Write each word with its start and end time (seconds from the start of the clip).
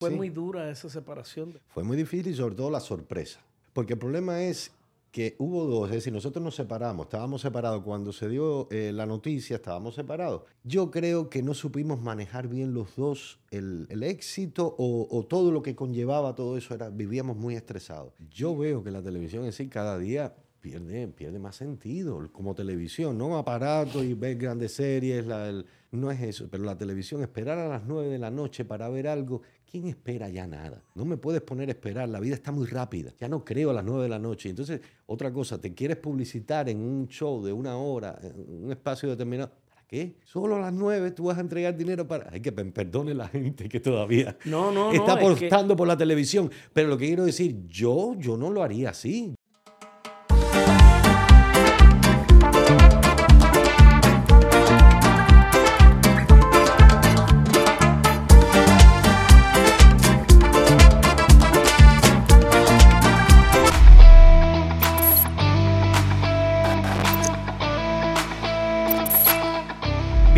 Fue 0.00 0.10
muy 0.10 0.30
dura 0.30 0.70
esa 0.70 0.88
separación. 0.88 1.60
Fue 1.68 1.84
muy 1.84 1.94
difícil 1.94 2.32
y 2.32 2.34
sobre 2.34 2.54
todo 2.54 2.70
la 2.70 2.80
sorpresa. 2.80 3.38
Porque 3.74 3.92
el 3.92 3.98
problema 3.98 4.42
es 4.42 4.72
que 5.10 5.36
hubo 5.38 5.66
dos, 5.66 5.90
es 5.90 5.96
decir, 5.96 6.10
nosotros 6.10 6.42
nos 6.42 6.54
separamos, 6.54 7.06
estábamos 7.06 7.42
separados 7.42 7.82
cuando 7.82 8.10
se 8.10 8.28
dio 8.28 8.66
eh, 8.70 8.92
la 8.94 9.04
noticia, 9.04 9.56
estábamos 9.56 9.96
separados. 9.96 10.42
Yo 10.64 10.90
creo 10.90 11.28
que 11.28 11.42
no 11.42 11.52
supimos 11.52 12.00
manejar 12.00 12.48
bien 12.48 12.72
los 12.72 12.96
dos 12.96 13.40
el, 13.50 13.86
éxito 14.02 14.74
o, 14.78 15.26
todo 15.28 15.52
lo 15.52 15.62
que 15.62 15.74
conllevaba 15.74 16.34
todo 16.34 16.56
eso, 16.56 16.74
era, 16.74 16.88
vivíamos 16.88 17.36
muy 17.36 17.54
estresados. 17.54 18.14
Yo 18.30 18.56
veo 18.56 18.82
que 18.82 18.90
la 18.90 19.02
televisión 19.02 19.44
en 19.44 19.52
sí 19.52 19.68
cada 19.68 19.98
día 19.98 20.34
pierde, 20.60 21.08
pierde 21.08 21.38
más 21.38 21.56
sentido 21.56 22.28
como 22.32 22.54
televisión, 22.54 23.16
no 23.16 23.36
aparato 23.36 24.04
y 24.04 24.14
ver 24.14 24.36
grandes 24.36 24.72
series, 24.72 25.24
no 25.90 26.10
es 26.10 26.20
eso, 26.20 26.48
pero 26.50 26.64
la 26.64 26.76
televisión, 26.76 27.22
esperar 27.22 27.58
a 27.58 27.68
las 27.68 27.84
9 27.84 28.08
de 28.08 28.18
la 28.18 28.30
noche 28.30 28.64
para 28.64 28.88
ver 28.88 29.08
algo, 29.08 29.42
¿quién 29.68 29.86
espera 29.86 30.28
ya 30.28 30.46
nada? 30.46 30.82
No 30.94 31.04
me 31.04 31.16
puedes 31.16 31.40
poner 31.42 31.68
a 31.68 31.72
esperar, 31.72 32.08
la 32.08 32.20
vida 32.20 32.34
está 32.34 32.52
muy 32.52 32.66
rápida, 32.66 33.12
ya 33.18 33.28
no 33.28 33.44
creo 33.44 33.70
a 33.70 33.74
las 33.74 33.84
9 33.84 34.04
de 34.04 34.08
la 34.08 34.18
noche. 34.18 34.50
Entonces, 34.50 34.80
otra 35.06 35.32
cosa, 35.32 35.60
te 35.60 35.74
quieres 35.74 35.96
publicitar 35.96 36.68
en 36.68 36.80
un 36.80 37.08
show 37.08 37.42
de 37.44 37.52
una 37.52 37.76
hora, 37.76 38.18
en 38.22 38.64
un 38.64 38.70
espacio 38.70 39.08
determinado, 39.08 39.50
¿Para 39.68 39.82
¿Qué? 39.88 40.16
Solo 40.24 40.56
a 40.56 40.60
las 40.60 40.72
9 40.72 41.10
tú 41.12 41.24
vas 41.24 41.38
a 41.38 41.40
entregar 41.40 41.76
dinero 41.76 42.06
para... 42.06 42.30
Hay 42.32 42.40
que 42.40 42.52
perdone 42.52 43.14
la 43.14 43.26
gente 43.28 43.68
que 43.68 43.80
todavía 43.80 44.36
no, 44.44 44.70
no, 44.70 44.92
está 44.92 45.14
apostando 45.14 45.74
por 45.74 45.88
la 45.88 45.96
televisión. 45.96 46.50
Pero 46.72 46.88
lo 46.88 46.96
que 46.96 47.06
quiero 47.06 47.24
decir, 47.24 47.66
yo, 47.66 48.14
yo 48.16 48.36
no 48.36 48.50
lo 48.50 48.62
haría 48.62 48.90
así. 48.90 49.34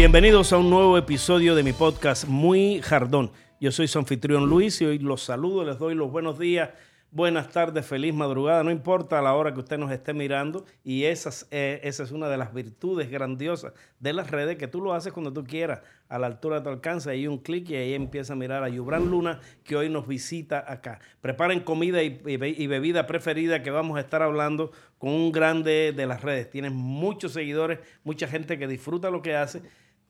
Bienvenidos 0.02 0.52
a 0.52 0.58
un 0.58 0.68
nuevo 0.68 0.98
episodio 0.98 1.54
de 1.54 1.62
mi 1.62 1.72
podcast 1.72 2.24
Muy 2.24 2.80
Jardón. 2.82 3.30
Yo 3.60 3.70
soy 3.70 3.86
su 3.86 4.00
anfitrión 4.00 4.48
Luis 4.48 4.80
y 4.80 4.84
hoy 4.84 4.98
los 4.98 5.22
saludo, 5.22 5.64
les 5.64 5.78
doy 5.78 5.94
los 5.94 6.10
buenos 6.10 6.40
días, 6.40 6.70
buenas 7.12 7.50
tardes, 7.50 7.86
feliz 7.86 8.12
madrugada, 8.12 8.64
no 8.64 8.72
importa 8.72 9.22
la 9.22 9.34
hora 9.34 9.54
que 9.54 9.60
usted 9.60 9.78
nos 9.78 9.92
esté 9.92 10.12
mirando 10.12 10.66
y 10.82 11.04
esa 11.04 11.28
es, 11.28 11.46
eh, 11.52 11.78
esa 11.84 12.02
es 12.02 12.10
una 12.10 12.28
de 12.28 12.36
las 12.36 12.52
virtudes 12.52 13.12
grandiosas 13.12 13.74
de 14.00 14.12
las 14.12 14.28
redes 14.28 14.56
que 14.56 14.66
tú 14.66 14.80
lo 14.80 14.92
haces 14.92 15.12
cuando 15.12 15.32
tú 15.32 15.44
quieras, 15.44 15.82
a 16.08 16.18
la 16.18 16.26
altura 16.26 16.56
de 16.56 16.62
tu 16.64 16.70
alcance, 16.70 17.08
ahí 17.08 17.28
un 17.28 17.38
clic 17.38 17.70
y 17.70 17.76
ahí 17.76 17.94
empieza 17.94 18.32
a 18.32 18.36
mirar 18.36 18.64
a 18.64 18.68
Yubran 18.68 19.08
Luna 19.08 19.38
que 19.62 19.76
hoy 19.76 19.88
nos 19.88 20.08
visita 20.08 20.64
acá. 20.66 20.98
Preparen 21.20 21.60
comida 21.60 22.02
y, 22.02 22.10
bebida 22.66 23.06
preferida 23.06 23.62
que 23.62 23.70
vamos 23.70 23.96
a 23.96 24.00
estar 24.00 24.20
hablando 24.20 24.72
con 24.98 25.10
un 25.10 25.30
grande 25.30 25.94
de 25.96 26.06
las 26.06 26.22
redes. 26.22 26.50
Tienes 26.50 26.72
muchos 26.72 27.32
seguidores, 27.32 27.78
mucha 28.02 28.26
gente 28.26 28.58
que 28.58 28.66
disfruta 28.66 29.08
lo 29.08 29.22
que 29.22 29.36
hace 29.36 29.62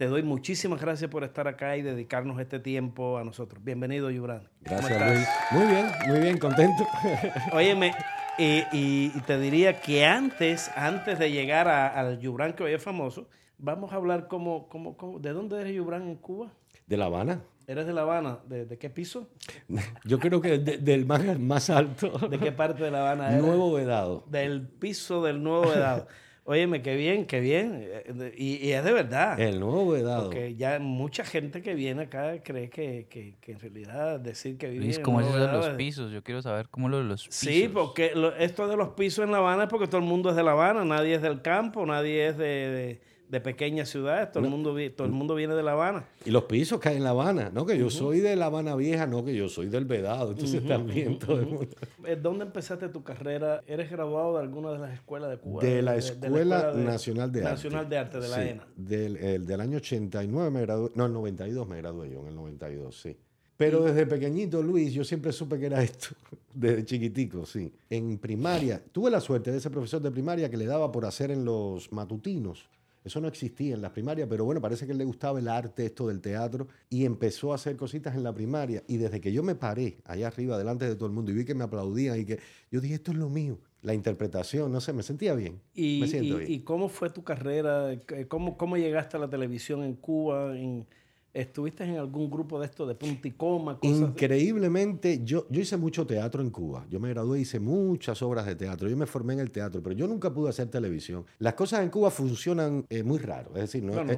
te 0.03 0.09
doy 0.09 0.25
muchísimas 0.25 0.81
gracias 0.81 1.09
por 1.09 1.23
estar 1.23 1.47
acá 1.47 1.77
y 1.77 1.83
dedicarnos 1.83 2.41
este 2.41 2.59
tiempo 2.59 3.19
a 3.19 3.23
nosotros. 3.23 3.63
Bienvenido, 3.63 4.11
Yubran. 4.11 4.49
Gracias, 4.63 5.01
Luis. 5.01 5.29
Muy 5.53 5.67
bien, 5.73 5.87
muy 6.09 6.19
bien, 6.19 6.39
contento. 6.39 6.85
Óyeme, 7.53 7.95
y, 8.37 9.11
te 9.21 9.39
diría 9.39 9.81
que 9.81 10.05
antes, 10.05 10.73
antes 10.75 11.21
de 11.21 11.31
llegar 11.31 11.69
al 11.69 12.19
Yubran 12.19 12.55
que 12.55 12.65
hoy 12.65 12.73
es 12.73 12.83
famoso, 12.83 13.29
vamos 13.59 13.93
a 13.93 13.95
hablar 13.95 14.27
cómo, 14.27 14.69
cómo, 14.69 15.21
¿de 15.21 15.31
dónde 15.31 15.61
eres 15.61 15.73
Yubran 15.73 16.03
en 16.03 16.17
Cuba? 16.17 16.51
De 16.89 16.97
La 16.97 17.05
Habana. 17.05 17.45
¿Eres 17.69 17.87
de 17.87 17.93
La 17.93 18.01
Habana? 18.01 18.41
¿De, 18.49 18.77
qué 18.79 18.91
piso? 18.91 19.29
Yo 20.05 20.19
creo 20.19 20.41
que 20.41 20.59
del 20.59 21.07
más, 21.07 21.39
más 21.39 21.71
alto. 21.71 22.11
¿De 22.29 22.41
qué 22.41 22.51
parte 22.51 22.83
de 22.83 22.91
La 22.91 23.03
Habana 23.03 23.29
eres? 23.31 23.41
Nuevo 23.41 23.73
Vedado. 23.73 24.25
Del 24.27 24.67
piso 24.67 25.23
del 25.23 25.45
Nuevo 25.45 25.69
Vedado. 25.71 26.09
Óyeme, 26.45 26.83
qué 26.83 26.97
bien, 26.97 27.27
qué 27.27 27.39
bien. 27.39 27.87
Eh, 27.87 28.35
y, 28.37 28.71
es 28.71 28.83
de 28.83 28.93
verdad. 28.93 29.39
El 29.39 29.61
nuevo 29.61 29.93
vedado. 29.93 30.25
Porque 30.25 30.57
ya 30.57 30.81
mucha 30.81 31.25
gente 31.25 31.63
que 31.63 31.75
viene 31.75 32.03
acá 32.03 32.43
cree 32.43 32.69
que, 32.69 33.07
que, 33.09 33.35
que 33.41 33.53
en 33.53 33.61
realidad 33.61 34.19
decir 34.19 34.59
que 34.59 34.69
vive 34.69 34.85
Luis, 34.85 34.99
¿cómo 34.99 35.21
es 35.21 35.29
eso 35.29 35.39
de 35.39 35.53
los 35.53 35.69
pisos? 35.71 36.11
Yo 36.11 36.25
quiero 36.25 36.43
saber 36.43 36.69
cómo 36.69 36.89
lo 36.89 36.99
de 36.99 37.05
los 37.05 37.27
pisos. 37.29 37.41
Sí, 37.41 37.71
porque 37.73 38.13
esto 38.39 38.67
de 38.67 38.77
los 38.77 38.89
pisos 38.91 39.25
en 39.25 39.31
La 39.31 39.39
Habana 39.39 39.65
es 39.65 39.69
porque 39.69 39.87
todo 39.87 39.99
el 39.99 40.07
mundo 40.07 40.31
es 40.31 40.37
de 40.37 40.43
La 40.43 40.53
Habana, 40.53 40.85
nadie 40.85 41.15
es 41.15 41.23
del 41.23 41.43
campo, 41.43 41.87
nadie 41.87 42.27
es 42.27 42.37
de 42.37 42.53
de 42.73 43.12
pequeñas 43.41 43.89
ciudades, 43.89 44.31
todo, 44.31 44.45
el 44.45 44.51
mundo, 44.51 44.77
todo 44.95 45.07
el 45.07 45.13
mundo 45.13 45.35
viene 45.35 45.55
de 45.55 45.63
La 45.63 45.73
Habana. 45.73 46.05
Y 46.25 46.31
los 46.31 46.45
pisos 46.45 46.79
caen 46.79 46.99
en 46.99 47.05
La 47.05 47.11
Habana, 47.11 47.51
no 47.53 47.65
que 47.65 47.79
yo 47.79 47.89
soy 47.89 48.21
de 48.21 48.37
La 48.37 48.47
Habana 48.47 48.77
Vieja, 48.77 49.07
no 49.07 49.25
que 49.25 49.35
yo 49.35 49.49
soy 49.49 49.69
del 49.69 49.87
Vedado, 49.87 50.33
entonces 50.33 50.67
también 50.67 51.19
todo 51.19 51.41
el 51.41 51.47
mundo. 51.47 51.69
Eh, 52.05 52.19
¿Dónde 52.21 52.45
empezaste 52.45 52.89
tu 52.89 53.03
carrera? 53.03 53.63
¿Eres 53.67 53.91
graduado 53.91 54.35
de 54.35 54.41
alguna 54.43 54.73
de 54.73 54.79
las 54.79 54.93
escuelas 54.93 55.31
de 55.31 55.39
Cuba? 55.39 55.63
De 55.63 55.81
la 55.81 55.97
Escuela, 55.97 56.73
Nacional 56.75 57.33
de 57.33 57.41
Arte. 57.41 57.51
Nacional 57.51 57.89
de 57.89 57.99
Arte, 57.99 58.21
de 58.21 58.29
la 58.29 58.49
ENA. 58.49 58.67
Del, 58.77 59.47
del 59.47 59.61
año 59.61 59.79
89 59.79 60.51
me 60.51 60.61
gradué, 60.63 60.91
no, 60.95 61.07
el 61.07 61.13
92 61.13 61.69
me 61.69 61.79
gradué 61.79 62.11
yo, 62.11 62.21
en 62.21 62.29
el 62.29 62.35
92, 62.35 63.01
sí. 63.01 63.17
Pero 63.57 63.83
desde 63.83 64.07
pequeñito, 64.07 64.63
Luis, 64.63 64.93
yo 64.93 65.05
siempre 65.05 65.33
supe 65.33 65.59
que 65.59 65.67
era 65.67 65.83
esto, 65.83 66.09
desde 66.53 66.85
chiquitico, 66.85 67.47
sí. 67.47 67.73
En 67.89 68.19
primaria, 68.19 68.83
tuve 68.93 69.11
la 69.11 69.21
suerte 69.21 69.53
de 69.53 69.59
ese 69.59 69.71
profesor 69.71 70.03
de 70.03 70.11
primaria 70.11 70.51
que 70.51 70.57
le 70.57 70.67
daba 70.67 70.91
por 70.91 71.07
hacer 71.07 71.31
en 71.31 71.45
los 71.45 71.91
matutinos 71.93 72.69
eso 73.05 73.21
no 73.21 73.29
existía 73.29 73.75
en 73.75 73.83
la 73.83 73.93
primaria, 73.93 74.29
pero 74.29 74.45
bueno, 74.45 74.61
parece 74.61 74.87
que 74.87 74.95
le 74.95 75.05
gustaba 75.05 75.39
el 75.39 75.49
arte, 75.49 75.87
esto 75.87 76.09
del 76.09 76.21
teatro, 76.21 76.69
y 76.89 77.05
empezó 77.05 77.53
a 77.53 77.57
hacer 77.57 77.77
cositas 77.77 78.15
en 78.15 78.23
la 78.23 78.33
primaria. 78.33 78.83
Y 78.87 78.97
desde 78.97 79.21
que 79.21 79.33
yo 79.33 79.43
me 79.43 79.55
paré 79.55 79.99
allá 80.05 80.29
arriba, 80.29 80.57
delante 80.57 80.89
de 80.89 80.95
todo 80.95 81.07
el 81.07 81.13
mundo, 81.13 81.33
y 81.33 81.35
vi 81.35 81.45
que 81.45 81.55
me 81.55 81.65
aplaudían 81.65 82.21
y 82.21 82.25
que 82.25 82.39
yo 82.71 82.81
dije, 82.81 82.95
esto 82.95 83.11
es 83.11 83.19
lo 83.19 83.29
mío. 83.29 83.59
La 83.83 83.95
interpretación, 83.95 84.71
no 84.71 84.81
sé, 84.81 84.93
me 84.93 85.03
sentía 85.03 85.35
bien. 85.35 85.61
¿Y, 85.75 86.01
me 86.01 86.07
siento 86.07 86.37
bien. 86.37 86.53
¿y 86.53 86.61
cómo 86.61 86.89
fue 86.89 87.11
tu 87.11 87.25
carrera? 87.25 87.99
¿Cómo, 88.29 88.57
¿Cómo 88.57 88.77
llegaste 88.77 89.17
a 89.17 89.21
la 89.21 89.29
televisión 89.29 89.83
en 89.83 89.95
Cuba? 89.95 90.57
En, 90.57 90.87
¿Estuviste 91.35 91.85
en 91.85 91.97
algún 91.97 92.31
grupo 92.31 92.61
de 92.61 92.67
esto 92.67 92.87
de 92.87 92.95
punto 92.95 93.27
y 93.27 93.31
coma? 93.31 93.79
Increíblemente, 93.81 95.23
yo, 95.25 95.47
yo 95.49 95.63
hice 95.63 95.79
mucho 95.79 96.07
teatro 96.07 96.43
en 96.43 96.51
Cuba. 96.51 96.85
Yo 96.91 97.01
me 97.01 97.09
gradué 97.09 97.39
y 97.39 97.43
hice 97.43 97.59
muchas 97.59 98.21
obras 98.21 98.45
de 98.45 98.55
teatro. 98.55 98.87
Yo 98.87 98.99
me 98.99 99.07
formé 99.07 99.33
en 99.33 99.41
el 99.41 99.51
teatro, 99.51 99.83
pero 99.83 99.97
yo 99.97 100.07
nunca 100.07 100.33
pude 100.33 100.51
hacer 100.51 100.69
televisión. 100.69 101.25
Las 101.39 101.55
cosas 101.55 101.83
en 101.83 101.89
Cuba 101.89 102.11
funcionan 102.11 102.85
eh, 102.91 103.03
muy 103.03 103.19
raro. 103.19 103.51
Es 103.55 103.63
decir, 103.63 103.83
no 103.83 103.95
bueno, 103.95 104.13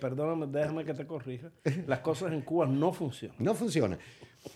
perdóname, 0.00 0.46
déjame 0.46 0.86
que 0.86 0.94
te 0.94 1.06
corrija. 1.06 1.50
Las 1.86 2.00
cosas 2.00 2.32
en 2.32 2.40
Cuba 2.40 2.66
no 2.66 2.90
funcionan. 2.90 3.36
No 3.38 3.54
funcionan. 3.54 3.98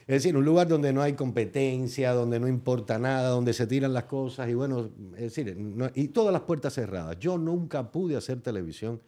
Es 0.07 0.23
decir, 0.23 0.35
un 0.35 0.45
lugar 0.45 0.69
donde 0.69 0.95
no 0.95 1.03
hay 1.03 1.13
competencia, 1.13 2.13
donde 2.13 2.41
no 2.41 2.49
importa 2.49 2.99
nada, 2.99 3.29
donde 3.29 3.53
se 3.53 3.67
tiran 3.67 3.93
las 3.93 4.05
cosas 4.05 4.49
y 4.49 4.55
bueno, 4.55 4.89
es 5.17 5.35
decir, 5.35 5.55
y 5.95 6.09
todas 6.09 6.33
las 6.33 6.43
puertas 6.43 6.73
cerradas. 6.73 7.19
Yo 7.19 7.37
nunca 7.37 7.91
pude 7.91 8.17
hacer 8.17 8.41
televisión 8.41 9.03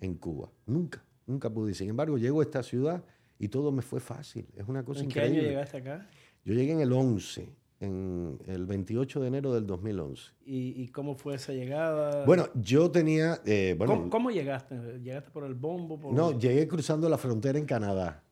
en 0.00 0.14
Cuba. 0.14 0.50
Nunca. 0.66 1.02
Nunca 1.28 1.50
pude. 1.50 1.74
Sin 1.74 1.90
embargo, 1.90 2.16
llego 2.16 2.40
a 2.40 2.42
esta 2.42 2.62
ciudad 2.62 3.04
y 3.38 3.48
todo 3.48 3.70
me 3.70 3.82
fue 3.82 4.00
fácil. 4.00 4.46
Es 4.56 4.66
una 4.66 4.82
cosa 4.82 5.04
increíble. 5.04 5.28
¿En 5.28 5.34
qué 5.34 5.40
año 5.40 5.48
llegaste 5.50 5.76
acá? 5.76 6.08
Yo 6.42 6.54
llegué 6.54 6.72
en 6.72 6.80
el 6.80 6.90
11, 6.90 7.54
en 7.80 8.38
el 8.46 8.64
28 8.64 9.20
de 9.20 9.28
enero 9.28 9.52
del 9.52 9.66
2011. 9.66 10.32
¿Y, 10.46 10.82
y 10.82 10.88
cómo 10.88 11.14
fue 11.14 11.34
esa 11.34 11.52
llegada? 11.52 12.24
Bueno, 12.24 12.48
yo 12.54 12.90
tenía... 12.90 13.42
Eh, 13.44 13.74
bueno, 13.76 14.08
¿Cómo, 14.08 14.30
llegaste? 14.30 14.74
¿Llegaste 15.00 15.30
por 15.30 15.44
el 15.44 15.54
bombo? 15.54 16.00
no, 16.12 16.38
llegué 16.38 16.66
cruzando 16.66 17.10
la 17.10 17.18
frontera 17.18 17.58
en 17.58 17.66
Canadá. 17.66 18.24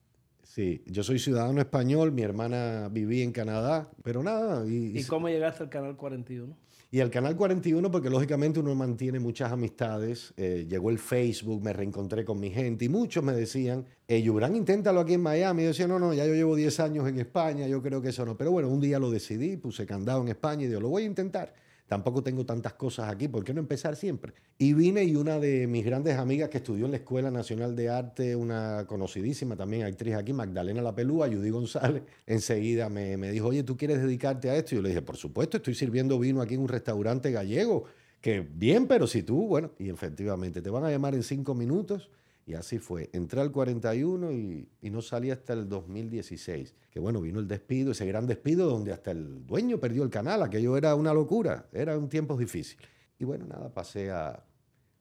Sí, 0.42 0.82
yo 0.86 1.02
soy 1.02 1.18
ciudadano 1.18 1.60
español, 1.60 2.12
mi 2.12 2.22
hermana 2.22 2.88
vivía 2.90 3.22
en 3.22 3.32
Canadá, 3.32 3.90
pero 4.02 4.22
nada. 4.22 4.66
¿Y, 4.66 4.98
¿Y 4.98 5.04
cómo 5.04 5.28
llegaste 5.28 5.62
al 5.62 5.68
Canal 5.68 5.96
41? 5.96 6.56
Y 6.90 7.00
al 7.00 7.10
Canal 7.10 7.36
41, 7.36 7.90
porque 7.90 8.08
lógicamente 8.08 8.60
uno 8.60 8.74
mantiene 8.74 9.18
muchas 9.18 9.50
amistades. 9.50 10.32
Eh, 10.36 10.66
llegó 10.68 10.90
el 10.90 10.98
Facebook, 10.98 11.62
me 11.62 11.72
reencontré 11.72 12.24
con 12.24 12.38
mi 12.38 12.50
gente 12.50 12.84
y 12.84 12.88
muchos 12.88 13.24
me 13.24 13.32
decían, 13.32 13.84
eh, 14.06 14.22
Yubran, 14.22 14.54
inténtalo 14.54 15.00
aquí 15.00 15.14
en 15.14 15.22
Miami. 15.22 15.62
Yo 15.62 15.68
decía, 15.68 15.88
no, 15.88 15.98
no, 15.98 16.14
ya 16.14 16.24
yo 16.26 16.34
llevo 16.34 16.54
10 16.54 16.80
años 16.80 17.08
en 17.08 17.18
España, 17.18 17.66
yo 17.66 17.82
creo 17.82 18.00
que 18.00 18.10
eso 18.10 18.24
no. 18.24 18.36
Pero 18.36 18.52
bueno, 18.52 18.68
un 18.68 18.80
día 18.80 18.98
lo 18.98 19.10
decidí, 19.10 19.56
puse 19.56 19.84
candado 19.84 20.22
en 20.22 20.28
España 20.28 20.64
y 20.64 20.68
digo, 20.68 20.80
lo 20.80 20.88
voy 20.88 21.02
a 21.02 21.06
intentar 21.06 21.52
tampoco 21.86 22.22
tengo 22.22 22.44
tantas 22.44 22.74
cosas 22.74 23.10
aquí, 23.10 23.28
¿por 23.28 23.44
qué 23.44 23.54
no 23.54 23.60
empezar 23.60 23.96
siempre? 23.96 24.32
Y 24.58 24.72
vine 24.72 25.04
y 25.04 25.16
una 25.16 25.38
de 25.38 25.66
mis 25.66 25.84
grandes 25.84 26.16
amigas 26.16 26.48
que 26.48 26.58
estudió 26.58 26.86
en 26.86 26.92
la 26.92 26.96
Escuela 26.98 27.30
Nacional 27.30 27.76
de 27.76 27.88
Arte, 27.88 28.36
una 28.36 28.86
conocidísima 28.86 29.56
también 29.56 29.84
actriz 29.84 30.14
aquí, 30.14 30.32
Magdalena 30.32 30.82
La 30.82 30.94
Pelúa, 30.94 31.28
Judy 31.28 31.50
González, 31.50 32.02
enseguida 32.26 32.88
me, 32.88 33.16
me 33.16 33.30
dijo, 33.30 33.48
oye, 33.48 33.62
¿tú 33.62 33.76
quieres 33.76 34.02
dedicarte 34.02 34.50
a 34.50 34.56
esto? 34.56 34.74
Y 34.74 34.78
yo 34.78 34.82
le 34.82 34.88
dije, 34.90 35.02
por 35.02 35.16
supuesto, 35.16 35.58
estoy 35.58 35.74
sirviendo 35.74 36.18
vino 36.18 36.40
aquí 36.40 36.54
en 36.54 36.60
un 36.60 36.68
restaurante 36.68 37.30
gallego, 37.30 37.84
que 38.20 38.40
bien, 38.40 38.86
pero 38.86 39.06
si 39.06 39.22
tú, 39.22 39.46
bueno, 39.46 39.70
y 39.78 39.88
efectivamente, 39.88 40.60
te 40.60 40.70
van 40.70 40.84
a 40.84 40.90
llamar 40.90 41.14
en 41.14 41.22
cinco 41.22 41.54
minutos 41.54 42.10
y 42.46 42.54
así 42.54 42.78
fue. 42.78 43.10
Entré 43.12 43.40
al 43.40 43.50
41 43.50 44.32
y, 44.32 44.68
no 44.82 45.02
salí 45.02 45.32
hasta 45.32 45.52
el 45.52 45.68
2016. 45.68 46.76
Que 46.90 47.00
bueno, 47.00 47.20
vino 47.20 47.40
el 47.40 47.48
despido, 47.48 47.90
ese 47.90 48.06
gran 48.06 48.28
despido 48.28 48.70
donde 48.70 48.92
hasta 48.92 49.10
el 49.10 49.44
dueño 49.44 49.80
perdió 49.80 50.04
el 50.04 50.10
canal. 50.10 50.44
Aquello 50.44 50.76
era 50.76 50.94
una 50.94 51.12
locura, 51.12 51.66
era 51.72 51.98
un 51.98 52.08
tiempo 52.08 52.36
difícil. 52.36 52.78
Y 53.18 53.24
bueno, 53.24 53.46
nada, 53.46 53.74
pasé 53.74 54.12
a, 54.12 54.44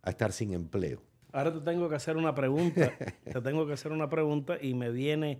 estar 0.03 0.31
sin 0.31 0.53
empleo. 0.53 1.03
Ahora 1.31 1.53
te 1.53 1.59
tengo 1.59 1.87
que 1.87 1.95
hacer 1.95 2.17
una 2.17 2.33
pregunta. 2.33 2.91
te 3.23 3.41
tengo 3.41 3.67
que 3.67 3.73
hacer 3.73 3.91
una 3.91 4.09
pregunta 4.09 4.57
y 4.59 4.73
me 4.73 4.89
viene 4.89 5.39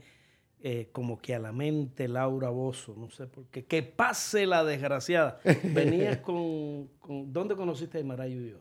eh, 0.62 0.90
como 0.92 1.20
que 1.20 1.34
a 1.34 1.40
la 1.40 1.52
mente 1.52 2.08
Laura 2.08 2.50
Bozo, 2.50 2.94
no 2.96 3.10
sé 3.10 3.26
por 3.26 3.48
qué. 3.48 3.66
Que 3.66 3.82
pase 3.82 4.46
la 4.46 4.64
desgraciada. 4.64 5.40
Venías 5.74 6.18
con, 6.18 6.88
con 7.00 7.34
¿Dónde 7.34 7.56
conociste 7.56 7.98
a 7.98 8.02
Imarayo 8.02 8.42
y 8.42 8.50
yo? 8.52 8.60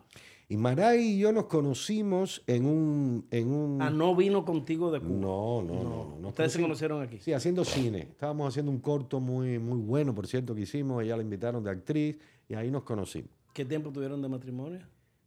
Y 0.49 0.57
Maray 0.57 1.01
y 1.01 1.19
yo 1.19 1.33
nos 1.33 1.47
conocimos 1.47 2.43
en 2.47 2.67
un, 2.67 3.27
en 3.31 3.51
un... 3.51 3.81
Ah, 3.81 3.91
no 3.91 4.15
vino 4.15 4.45
contigo 4.45 4.91
de 4.91 5.01
Cuba. 5.01 5.19
No, 5.21 5.63
no, 5.63 5.83
no. 5.83 6.17
no. 6.21 6.29
Ustedes 6.29 6.53
se 6.53 6.61
conocieron 6.61 7.03
aquí. 7.03 7.19
Sí, 7.19 7.33
haciendo 7.33 7.65
cine. 7.65 8.01
Estábamos 8.11 8.49
haciendo 8.49 8.71
un 8.71 8.81
corto 8.81 9.21
muy, 9.21 9.59
muy 9.59 9.79
bueno, 9.79 10.15
por 10.15 10.27
cierto, 10.27 10.55
que 10.55 10.63
hicimos. 10.63 11.03
Ella 11.03 11.17
la 11.17 11.23
invitaron 11.23 11.65
de 11.65 11.71
actriz 11.71 12.19
y 12.49 12.55
ahí 12.55 12.71
nos 12.71 12.83
conocimos. 12.83 13.31
¿Qué 13.55 13.65
tiempo 13.65 13.91
tuvieron 13.91 14.21
de 14.21 14.29
matrimonio? 14.29 14.81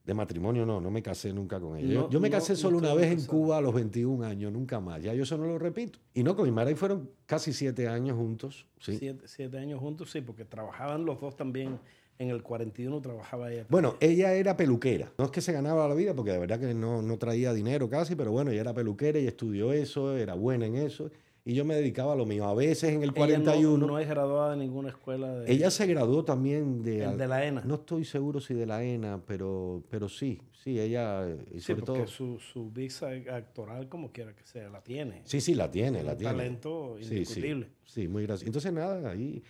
De 0.07 0.13
matrimonio 0.13 0.65
no, 0.65 0.79
no 0.79 0.89
me 0.89 1.03
casé 1.03 1.33
nunca 1.33 1.59
con 1.59 1.77
ella. 1.77 1.93
yo, 1.93 2.09
yo, 2.09 2.21
me 2.21 2.29
casé 2.29 2.55
solo 2.55 2.77
una 2.77 2.93
vez 2.93 3.11
en 3.11 3.25
Cuba 3.25 3.57
a 3.57 3.61
los 3.61 3.75
21 3.75 4.25
años, 4.25 4.53
nunca 4.53 4.79
más. 4.79 5.03
Ya 5.03 5.13
yo 5.13 5.23
eso 5.23 5.37
no 5.37 5.45
lo 5.45 5.59
repito. 5.59 5.99
Y 6.13 6.23
no, 6.23 6.33
con 6.33 6.49
Maray 6.49 6.75
fueron 6.75 7.09
casi 7.25 7.51
siete 7.51 7.89
años 7.89 8.15
juntos. 8.15 8.65
¿sí? 8.79 8.95
Siete, 8.97 9.27
siete 9.27 9.57
años 9.57 9.81
juntos, 9.81 10.09
sí, 10.09 10.21
porque 10.21 10.45
trabajaban 10.45 11.03
los 11.03 11.19
dos 11.19 11.35
también 11.35 11.77
en 12.19 12.29
el 12.29 12.41
41 12.41 13.01
trabajaba 13.01 13.51
ella. 13.51 13.65
Bueno, 13.69 13.95
ella 13.99 14.33
era 14.33 14.55
peluquera. 14.55 15.11
No 15.17 15.25
es 15.25 15.31
que 15.31 15.41
se 15.41 15.51
ganaba 15.51 15.87
la 15.87 15.93
vida, 15.93 16.15
porque 16.15 16.31
de 16.31 16.39
verdad 16.39 16.57
que 16.57 16.73
no, 16.73 17.01
no 17.01 17.17
traía 17.17 17.53
dinero 17.53 17.89
casi, 17.89 18.15
pero 18.15 18.31
bueno, 18.31 18.51
ella 18.51 18.61
era 18.61 18.73
peluquera 18.73 19.19
y 19.19 19.27
estudió 19.27 19.73
eso, 19.73 20.15
era 20.15 20.33
buena 20.33 20.65
en 20.65 20.77
eso. 20.77 21.11
Y 21.47 21.53
yo 21.53 21.63
me 21.63 21.75
dedicaba 21.75 22.11
a 22.11 22.15
lo 22.17 22.25
mío. 22.25 22.43
A 22.45 22.53
veces 22.53 22.91
en 22.91 23.03
el 23.03 23.13
41. 23.13 23.77
Ella 23.77 23.87
no, 23.87 23.99
es 23.99 24.09
graduada 24.09 24.51
de 24.51 24.57
ninguna 24.57 24.89
escuela. 24.89 25.31
De, 25.39 25.49
ella 25.49 25.71
se 25.71 25.87
graduó 25.87 26.25
también 26.25 26.83
de. 26.83 27.07
de 27.07 27.27
la 27.27 27.45
ENA. 27.45 27.61
No 27.63 27.75
estoy 27.75 28.03
seguro 28.03 28.41
si 28.41 28.53
de 28.53 28.65
la 28.65 28.83
ENA, 28.83 29.21
pero, 29.25 29.81
pero 29.89 30.09
sí, 30.09 30.41
sí, 30.51 30.77
ella. 30.77 31.25
Y 31.53 31.61
sí, 31.61 31.73
porque 31.73 32.05
su, 32.05 32.37
su, 32.37 32.69
visa 32.69 33.11
actoral, 33.31 33.87
como 33.87 34.11
quiera 34.11 34.35
que 34.35 34.45
sea, 34.45 34.67
la 34.67 34.83
tiene. 34.83 35.21
Sí, 35.23 35.39
sí, 35.39 35.55
la 35.55 35.71
tiene, 35.71 36.03
la 36.03 36.11
un 36.11 36.17
tiene. 36.17 36.33
talento 36.33 36.97
indiscutible. 36.99 37.67
Sí, 37.85 38.01
sí, 38.01 38.07
muy 38.09 38.23
gracioso. 38.23 38.47
Entonces, 38.49 38.73
nada, 38.73 39.09
ahí 39.09 39.41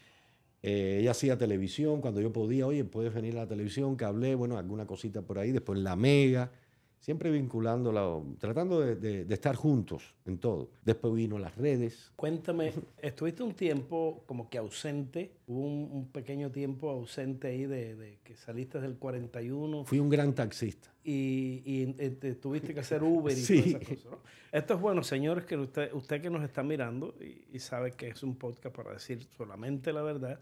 eh, 0.62 1.00
ella 1.02 1.12
hacía 1.12 1.36
televisión 1.36 2.00
cuando 2.00 2.22
yo 2.22 2.32
podía, 2.32 2.68
oye, 2.68 2.86
puedes 2.86 3.12
venir 3.12 3.34
a 3.38 3.42
la 3.42 3.48
televisión, 3.48 3.98
que 3.98 4.06
hablé, 4.06 4.36
bueno, 4.36 4.60
alguna 4.60 4.86
cosita 4.86 5.24
por 5.24 5.40
ahí, 5.40 5.52
después 5.52 5.80
la 5.80 5.96
Mega, 5.96 6.52
siempre 7.00 7.32
vinculándola, 7.32 8.22
tratando 8.40 8.82
de, 8.82 9.26
estar 9.30 9.56
juntos 9.56 10.16
en 10.26 10.38
todo. 10.38 10.70
Después 10.84 11.14
vino 11.14 11.38
las 11.40 11.56
redes. 11.56 12.12
Cuéntame, 12.16 12.74
estuviste 13.02 13.44
un 13.44 13.54
tiempo 13.54 14.24
como 14.26 14.50
que 14.50 14.58
ausente, 14.58 15.32
hubo 15.48 15.66
un, 15.66 16.10
pequeño 16.12 16.52
tiempo 16.52 16.90
ausente 16.90 17.48
ahí 17.48 17.66
de, 17.66 18.20
que 18.24 18.36
saliste 18.36 18.80
del 18.80 18.98
41. 18.98 19.86
Fui 19.86 20.00
un 20.00 20.10
gran 20.10 20.34
taxista. 20.34 20.94
Y, 21.04 21.62
y 21.66 21.96
eh, 22.00 22.38
tuviste 22.42 22.74
que 22.74 22.82
hacer 22.82 23.02
Uber 23.02 23.38
y 23.38 23.42
sí. 23.42 23.62
todas 23.62 23.82
esas 23.82 24.04
cosas. 24.04 24.20
Esto 24.52 24.74
es 24.74 24.82
bueno, 24.82 25.04
señores, 25.04 25.46
que 25.46 25.56
usted, 25.58 25.94
usted 25.94 26.22
que 26.22 26.30
nos 26.30 26.44
está 26.44 26.64
mirando 26.64 27.16
y, 27.22 27.56
y 27.56 27.60
sabe 27.60 27.92
que 27.92 28.10
es 28.10 28.24
un 28.24 28.36
podcast 28.36 28.76
para 28.76 28.92
decir 28.94 29.26
solamente 29.38 29.94
la 29.94 30.02
verdad. 30.02 30.40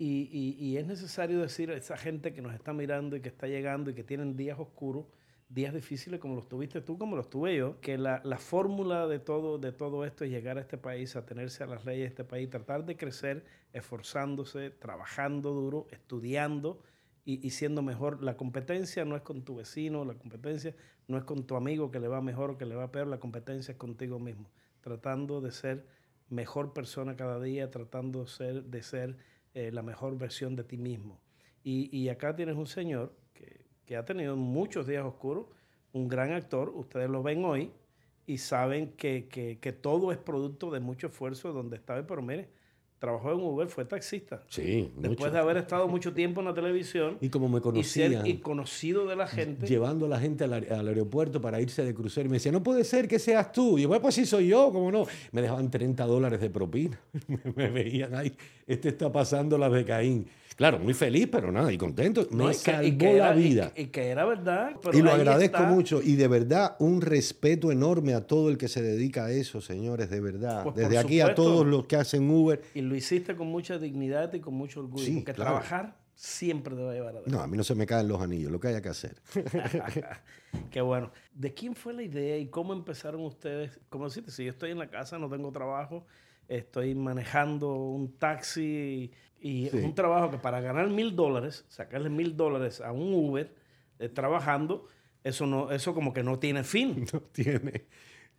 Y, 0.00 0.54
y, 0.56 0.76
es 0.76 0.86
necesario 0.86 1.40
decir 1.40 1.72
a 1.72 1.76
esa 1.76 1.96
gente 1.96 2.32
que 2.32 2.40
nos 2.40 2.54
está 2.54 2.72
mirando 2.72 3.16
y 3.16 3.20
que 3.20 3.28
está 3.28 3.48
llegando 3.48 3.90
y 3.90 3.94
que 3.94 4.04
tienen 4.04 4.36
días 4.36 4.56
oscuros, 4.60 5.06
días 5.48 5.72
difíciles 5.72 6.20
como 6.20 6.34
los 6.34 6.48
tuviste 6.48 6.80
tú, 6.82 6.98
como 6.98 7.16
los 7.16 7.30
tuve 7.30 7.56
yo, 7.56 7.80
que 7.80 7.96
la, 7.96 8.20
la 8.24 8.38
fórmula 8.38 9.06
de 9.06 9.18
todo, 9.18 9.58
de 9.58 9.72
todo 9.72 10.04
esto 10.04 10.24
es 10.24 10.30
llegar 10.30 10.58
a 10.58 10.60
este 10.60 10.76
país, 10.76 11.16
atenerse 11.16 11.64
a 11.64 11.66
las 11.66 11.84
leyes 11.84 12.02
de 12.02 12.08
este 12.08 12.24
país, 12.24 12.50
tratar 12.50 12.84
de 12.84 12.96
crecer 12.96 13.44
esforzándose, 13.72 14.70
trabajando 14.70 15.52
duro, 15.52 15.86
estudiando 15.90 16.82
y, 17.24 17.44
y, 17.46 17.50
siendo 17.50 17.82
mejor. 17.82 18.22
La 18.22 18.36
competencia 18.36 19.04
no 19.04 19.16
es 19.16 19.22
con 19.22 19.42
tu 19.42 19.56
vecino, 19.56 20.04
la 20.04 20.14
competencia 20.14 20.74
no 21.06 21.16
es 21.16 21.24
con 21.24 21.46
tu 21.46 21.56
amigo 21.56 21.90
que 21.90 22.00
le 22.00 22.08
va 22.08 22.20
mejor 22.20 22.50
o 22.50 22.58
que 22.58 22.66
le 22.66 22.74
va 22.74 22.92
peor, 22.92 23.06
la 23.06 23.18
competencia 23.18 23.72
es 23.72 23.78
contigo 23.78 24.18
mismo, 24.18 24.50
tratando 24.82 25.40
de 25.40 25.52
ser 25.52 25.86
mejor 26.28 26.74
persona 26.74 27.16
cada 27.16 27.40
día, 27.40 27.70
tratando 27.70 28.26
ser, 28.26 28.64
de 28.64 28.82
ser 28.82 29.16
eh, 29.54 29.70
la 29.72 29.82
mejor 29.82 30.18
versión 30.18 30.56
de 30.56 30.64
ti 30.64 30.76
mismo. 30.76 31.20
Y, 31.64 31.94
y 31.96 32.10
acá 32.10 32.36
tienes 32.36 32.56
un 32.56 32.66
señor 32.66 33.14
que, 33.88 33.96
ha 33.96 34.04
tenido 34.04 34.36
muchos 34.36 34.86
días 34.86 35.02
oscuros, 35.02 35.46
un 35.94 36.08
gran 36.08 36.32
actor, 36.32 36.68
ustedes 36.74 37.08
lo 37.08 37.22
ven 37.22 37.42
hoy 37.46 37.72
y 38.26 38.36
saben 38.36 38.92
que, 38.92 39.28
que, 39.28 39.58
que 39.58 39.72
todo 39.72 40.12
es 40.12 40.18
producto 40.18 40.70
de 40.70 40.78
mucho 40.78 41.06
esfuerzo 41.06 41.54
donde 41.54 41.76
estaba, 41.76 42.06
pero 42.06 42.20
mire, 42.20 42.50
trabajó 42.98 43.32
en 43.32 43.40
Uber, 43.40 43.68
fue 43.68 43.84
taxista. 43.84 44.42
Sí, 44.48 44.90
Después 44.96 45.32
de 45.32 45.38
haber 45.38 45.56
estado 45.56 45.88
mucho 45.88 46.12
tiempo 46.12 46.40
en 46.40 46.46
la 46.46 46.54
televisión. 46.54 47.16
Y 47.20 47.28
como 47.28 47.48
me 47.48 47.60
conocían. 47.60 48.26
Y, 48.26 48.38
conocido 48.38 49.06
de 49.06 49.16
la 49.16 49.26
gente. 49.26 49.66
Llevando 49.66 50.06
a 50.06 50.08
la 50.08 50.18
gente 50.18 50.44
al, 50.44 50.52
aeropuerto 50.52 51.40
para 51.40 51.60
irse 51.60 51.84
de 51.84 51.94
crucero. 51.94 52.26
Y 52.26 52.30
me 52.30 52.36
decía, 52.36 52.52
no 52.52 52.62
puede 52.62 52.84
ser 52.84 53.08
que 53.08 53.18
seas 53.18 53.52
tú. 53.52 53.78
Y 53.78 53.82
yo, 53.82 54.00
pues 54.00 54.14
sí 54.14 54.26
soy 54.26 54.48
yo, 54.48 54.70
¿cómo 54.72 54.90
no? 54.90 55.06
Me 55.32 55.42
dejaban 55.42 55.70
30 55.70 56.04
dólares 56.06 56.40
de 56.40 56.50
propina. 56.50 56.98
me, 57.56 57.68
veían 57.68 58.14
ahí, 58.14 58.32
este 58.66 58.88
está 58.88 59.12
pasando 59.12 59.56
la 59.58 59.68
de 59.68 59.84
Caín. 59.84 60.26
Claro, 60.58 60.80
muy 60.80 60.92
feliz, 60.92 61.28
pero 61.30 61.52
nada, 61.52 61.72
y 61.72 61.78
contento. 61.78 62.26
Me 62.32 62.52
salvó 62.52 63.12
la 63.12 63.32
vida. 63.32 63.72
Y, 63.76 63.86
que 63.86 64.08
era 64.08 64.24
verdad. 64.24 64.72
y 64.92 65.02
lo 65.02 65.12
agradezco 65.12 65.62
mucho. 65.62 66.02
Y 66.02 66.16
de 66.16 66.26
verdad, 66.26 66.74
un 66.80 67.00
respeto 67.00 67.70
enorme 67.70 68.12
a 68.12 68.26
todo 68.26 68.50
el 68.50 68.58
que 68.58 68.66
se 68.66 68.82
dedica 68.82 69.26
a 69.26 69.30
eso, 69.30 69.60
señores, 69.60 70.10
de 70.10 70.20
verdad. 70.20 70.64
Pues 70.64 70.74
Desde 70.74 70.98
aquí 70.98 71.20
a 71.20 71.36
todos 71.36 71.64
los 71.64 71.86
que 71.86 71.94
hacen 71.94 72.28
Uber. 72.28 72.60
Y 72.74 72.80
lo 72.88 72.96
hiciste 72.96 73.36
con 73.36 73.48
mucha 73.48 73.78
dignidad 73.78 74.32
y 74.32 74.40
con 74.40 74.54
mucho 74.54 74.80
orgullo. 74.80 75.04
Sí, 75.04 75.16
porque 75.16 75.34
trabajar 75.34 75.96
siempre 76.14 76.74
te 76.74 76.82
va 76.82 76.90
a 76.90 76.94
llevar 76.94 77.16
a 77.16 77.20
No, 77.26 77.40
a 77.40 77.46
mí 77.46 77.56
no 77.56 77.62
se 77.62 77.76
me 77.76 77.86
caen 77.86 78.08
los 78.08 78.20
anillos, 78.20 78.50
lo 78.50 78.58
que 78.58 78.68
haya 78.68 78.82
que 78.82 78.88
hacer. 78.88 79.22
Qué 80.70 80.80
bueno. 80.80 81.12
¿De 81.32 81.54
quién 81.54 81.76
fue 81.76 81.92
la 81.92 82.02
idea 82.02 82.36
y 82.38 82.48
cómo 82.48 82.72
empezaron 82.72 83.20
ustedes? 83.22 83.78
Como 83.88 84.06
deciste, 84.06 84.32
si 84.32 84.44
yo 84.44 84.50
estoy 84.50 84.72
en 84.72 84.78
la 84.78 84.90
casa, 84.90 85.18
no 85.18 85.28
tengo 85.28 85.52
trabajo, 85.52 86.06
estoy 86.48 86.94
manejando 86.96 87.72
un 87.72 88.18
taxi 88.18 89.12
y 89.40 89.76
un 89.76 89.94
trabajo 89.94 90.30
que 90.30 90.38
para 90.38 90.60
ganar 90.60 90.88
mil 90.90 91.14
dólares, 91.14 91.64
sacarle 91.68 92.10
mil 92.10 92.36
dólares 92.36 92.80
a 92.80 92.90
un 92.90 93.14
Uber 93.14 93.54
eh, 94.00 94.08
trabajando, 94.08 94.86
eso, 95.22 95.46
no, 95.46 95.70
eso 95.70 95.94
como 95.94 96.12
que 96.12 96.22
no 96.22 96.38
tiene 96.38 96.64
fin. 96.64 97.06
No 97.12 97.20
tiene. 97.20 97.86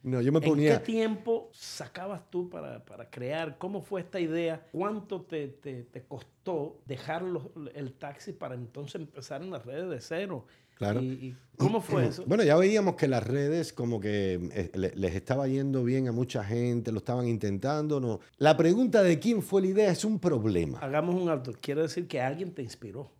No, 0.02 0.22
yo 0.22 0.32
me 0.32 0.40
ponía... 0.40 0.74
¿En 0.74 0.80
qué 0.80 0.86
tiempo 0.86 1.50
sacabas 1.52 2.30
tú 2.30 2.50
para, 2.50 2.84
para 2.86 3.10
crear? 3.10 3.58
¿Cómo 3.58 3.82
fue 3.82 4.02
esta 4.02 4.20
idea? 4.20 4.66
¿Cuánto 4.72 5.22
te, 5.22 5.48
te, 5.48 5.84
te 5.84 6.04
costó 6.04 6.82
dejar 6.86 7.24
el 7.74 7.94
taxi 7.94 8.32
para 8.32 8.56
entonces 8.56 8.96
empezar 8.96 9.42
en 9.42 9.52
las 9.52 9.66
redes 9.66 9.90
de 9.90 10.00
cero? 10.00 10.46
Claro. 10.80 11.02
¿Y, 11.02 11.36
cómo 11.58 11.82
fue 11.82 12.08
eso? 12.08 12.24
Bueno, 12.26 12.42
ya 12.44 12.56
veíamos 12.56 12.96
que 12.96 13.10
las 13.10 13.22
redes 13.22 13.74
como 13.74 14.00
que 14.00 14.40
eh, 14.54 14.92
les 14.96 15.14
estaba 15.14 15.46
yendo 15.50 15.84
bien 15.84 16.08
a 16.08 16.14
mucha 16.14 16.42
gente, 16.42 16.94
lo 16.94 17.00
estaban 17.00 17.28
intentando, 17.28 18.00
¿no? 18.00 18.22
La 18.38 18.56
pregunta 18.56 19.04
de 19.04 19.20
quién 19.20 19.42
fue 19.42 19.62
la 19.62 19.68
idea 19.68 19.92
es 19.92 20.06
un 20.06 20.20
problema. 20.20 20.80
Hagamos 20.80 21.22
un 21.22 21.28
alto. 21.28 21.52
Quiero 21.60 21.82
decir 21.82 22.08
que 22.08 22.22
alguien 22.22 22.54
te 22.54 22.62
inspiró. 22.62 23.12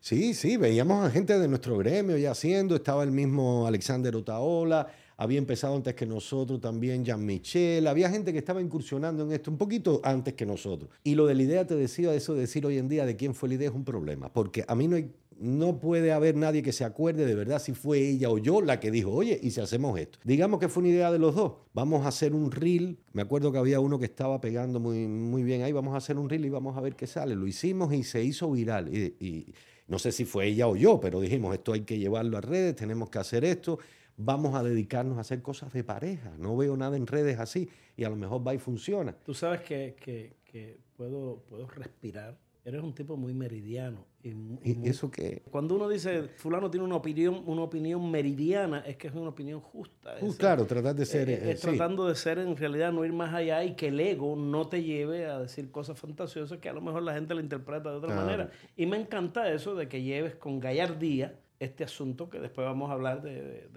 Sí, 0.00 0.34
sí, 0.34 0.58
veíamos 0.58 1.02
a 1.02 1.10
gente 1.10 1.38
de 1.38 1.48
nuestro 1.48 1.78
gremio 1.78 2.18
ya 2.18 2.32
haciendo, 2.32 2.76
estaba 2.76 3.02
el 3.04 3.10
mismo 3.10 3.66
Alexander 3.66 4.14
Otaola, 4.14 4.88
había 5.18 5.38
empezado 5.38 5.76
antes 5.76 5.94
que 5.94 6.06
nosotros 6.06 6.60
también 6.60 7.04
Jean 7.04 7.26
Michel, 7.26 7.86
había 7.86 8.08
gente 8.08 8.32
que 8.32 8.38
estaba 8.38 8.62
incursionando 8.62 9.24
en 9.24 9.32
esto 9.32 9.50
un 9.50 9.58
poquito 9.58 10.00
antes 10.02 10.32
que 10.32 10.46
nosotros. 10.46 10.90
Y 11.04 11.14
lo 11.14 11.26
de 11.26 11.34
la 11.34 11.42
idea, 11.42 11.66
te 11.66 11.76
decía, 11.76 12.14
eso 12.14 12.32
de 12.32 12.40
decir 12.40 12.64
hoy 12.64 12.78
en 12.78 12.88
día 12.88 13.04
de 13.04 13.16
quién 13.16 13.34
fue 13.34 13.50
la 13.50 13.56
idea 13.56 13.68
es 13.68 13.74
un 13.74 13.84
problema, 13.84 14.32
porque 14.32 14.64
a 14.66 14.74
mí 14.74 14.88
no 14.88 14.96
no 15.38 15.78
puede 15.78 16.12
haber 16.12 16.36
nadie 16.36 16.62
que 16.62 16.72
se 16.72 16.84
acuerde 16.84 17.24
de 17.24 17.34
verdad 17.34 17.60
si 17.62 17.72
fue 17.72 18.00
ella 18.00 18.30
o 18.30 18.38
yo 18.38 18.60
la 18.60 18.80
que 18.80 18.90
dijo, 18.90 19.12
oye, 19.12 19.38
¿y 19.40 19.50
si 19.50 19.60
hacemos 19.60 19.98
esto? 19.98 20.18
Digamos 20.24 20.58
que 20.58 20.68
fue 20.68 20.82
una 20.82 20.90
idea 20.90 21.12
de 21.12 21.18
los 21.18 21.34
dos. 21.34 21.52
Vamos 21.74 22.04
a 22.04 22.08
hacer 22.08 22.34
un 22.34 22.50
reel. 22.50 22.98
Me 23.12 23.22
acuerdo 23.22 23.52
que 23.52 23.58
había 23.58 23.80
uno 23.80 23.98
que 23.98 24.06
estaba 24.06 24.40
pegando 24.40 24.80
muy, 24.80 25.06
muy 25.06 25.42
bien 25.42 25.62
ahí. 25.62 25.72
Vamos 25.72 25.94
a 25.94 25.98
hacer 25.98 26.18
un 26.18 26.28
reel 26.28 26.44
y 26.44 26.48
vamos 26.48 26.76
a 26.76 26.80
ver 26.80 26.96
qué 26.96 27.06
sale. 27.06 27.36
Lo 27.36 27.46
hicimos 27.46 27.92
y 27.92 28.02
se 28.02 28.22
hizo 28.22 28.50
viral. 28.50 28.92
Y, 28.92 29.46
no 29.86 29.98
sé 29.98 30.12
si 30.12 30.26
fue 30.26 30.48
ella 30.48 30.68
o 30.68 30.76
yo, 30.76 31.00
pero 31.00 31.18
dijimos, 31.18 31.54
esto 31.54 31.72
hay 31.72 31.80
que 31.80 31.98
llevarlo 31.98 32.36
a 32.36 32.42
redes, 32.42 32.76
tenemos 32.76 33.08
que 33.08 33.20
hacer 33.20 33.42
esto. 33.44 33.78
Vamos 34.18 34.54
a 34.54 34.62
dedicarnos 34.62 35.16
a 35.16 35.22
hacer 35.22 35.40
cosas 35.40 35.72
de 35.72 35.84
pareja. 35.84 36.34
No 36.38 36.56
veo 36.56 36.76
nada 36.76 36.96
en 36.96 37.06
redes 37.06 37.38
así 37.38 37.70
y 37.96 38.04
a 38.04 38.10
lo 38.10 38.16
mejor 38.16 38.46
va 38.46 38.54
y 38.54 38.58
funciona. 38.58 39.12
Tú 39.24 39.32
sabes 39.32 39.62
que, 39.62 39.96
que, 40.44 40.78
puedo, 40.96 41.44
puedo 41.48 41.66
respirar 41.68 42.36
Eres 42.68 42.82
un 42.82 42.92
tipo 42.92 43.16
muy 43.16 43.32
meridiano. 43.32 44.04
¿Y, 44.22 44.86
eso 44.86 45.10
qué? 45.10 45.40
Cuando 45.50 45.74
uno 45.74 45.88
dice, 45.88 46.24
fulano 46.36 46.70
tiene 46.70 46.84
una 46.84 46.96
opinión, 46.96 47.42
una 47.46 47.62
opinión 47.62 48.10
meridiana, 48.10 48.80
es 48.80 48.98
que 48.98 49.08
es 49.08 49.14
una 49.14 49.30
opinión 49.30 49.58
justa. 49.58 50.16
Uh, 50.20 50.34
claro, 50.34 50.66
tratar 50.66 50.94
de 50.94 51.06
ser... 51.06 51.30
Es, 51.30 51.42
eh, 51.42 51.54
tratando 51.58 52.06
de 52.06 52.14
ser, 52.14 52.38
en 52.38 52.54
realidad, 52.54 52.92
no 52.92 53.06
ir 53.06 53.12
más 53.14 53.32
allá 53.32 53.64
y 53.64 53.74
que 53.74 53.88
el 53.88 53.98
ego 53.98 54.36
no 54.36 54.68
te 54.68 54.82
lleve 54.82 55.24
a 55.24 55.38
decir 55.38 55.70
cosas 55.70 55.98
fantasiosas 55.98 56.58
que 56.58 56.68
a 56.68 56.74
lo 56.74 56.82
mejor 56.82 57.02
la 57.04 57.14
gente 57.14 57.34
la 57.34 57.40
interpreta 57.40 57.90
de 57.90 57.96
otra 57.96 58.14
manera. 58.14 58.50
Y 58.76 58.84
me 58.84 58.98
encanta 58.98 59.50
eso 59.50 59.74
de 59.74 59.88
que 59.88 60.02
lleves 60.02 60.34
con 60.34 60.60
gallardía 60.60 61.38
este 61.60 61.84
asunto 61.84 62.30
que 62.30 62.38
después 62.38 62.66
vamos 62.66 62.90
a 62.90 62.92
hablar 62.92 63.22
de, 63.22 63.68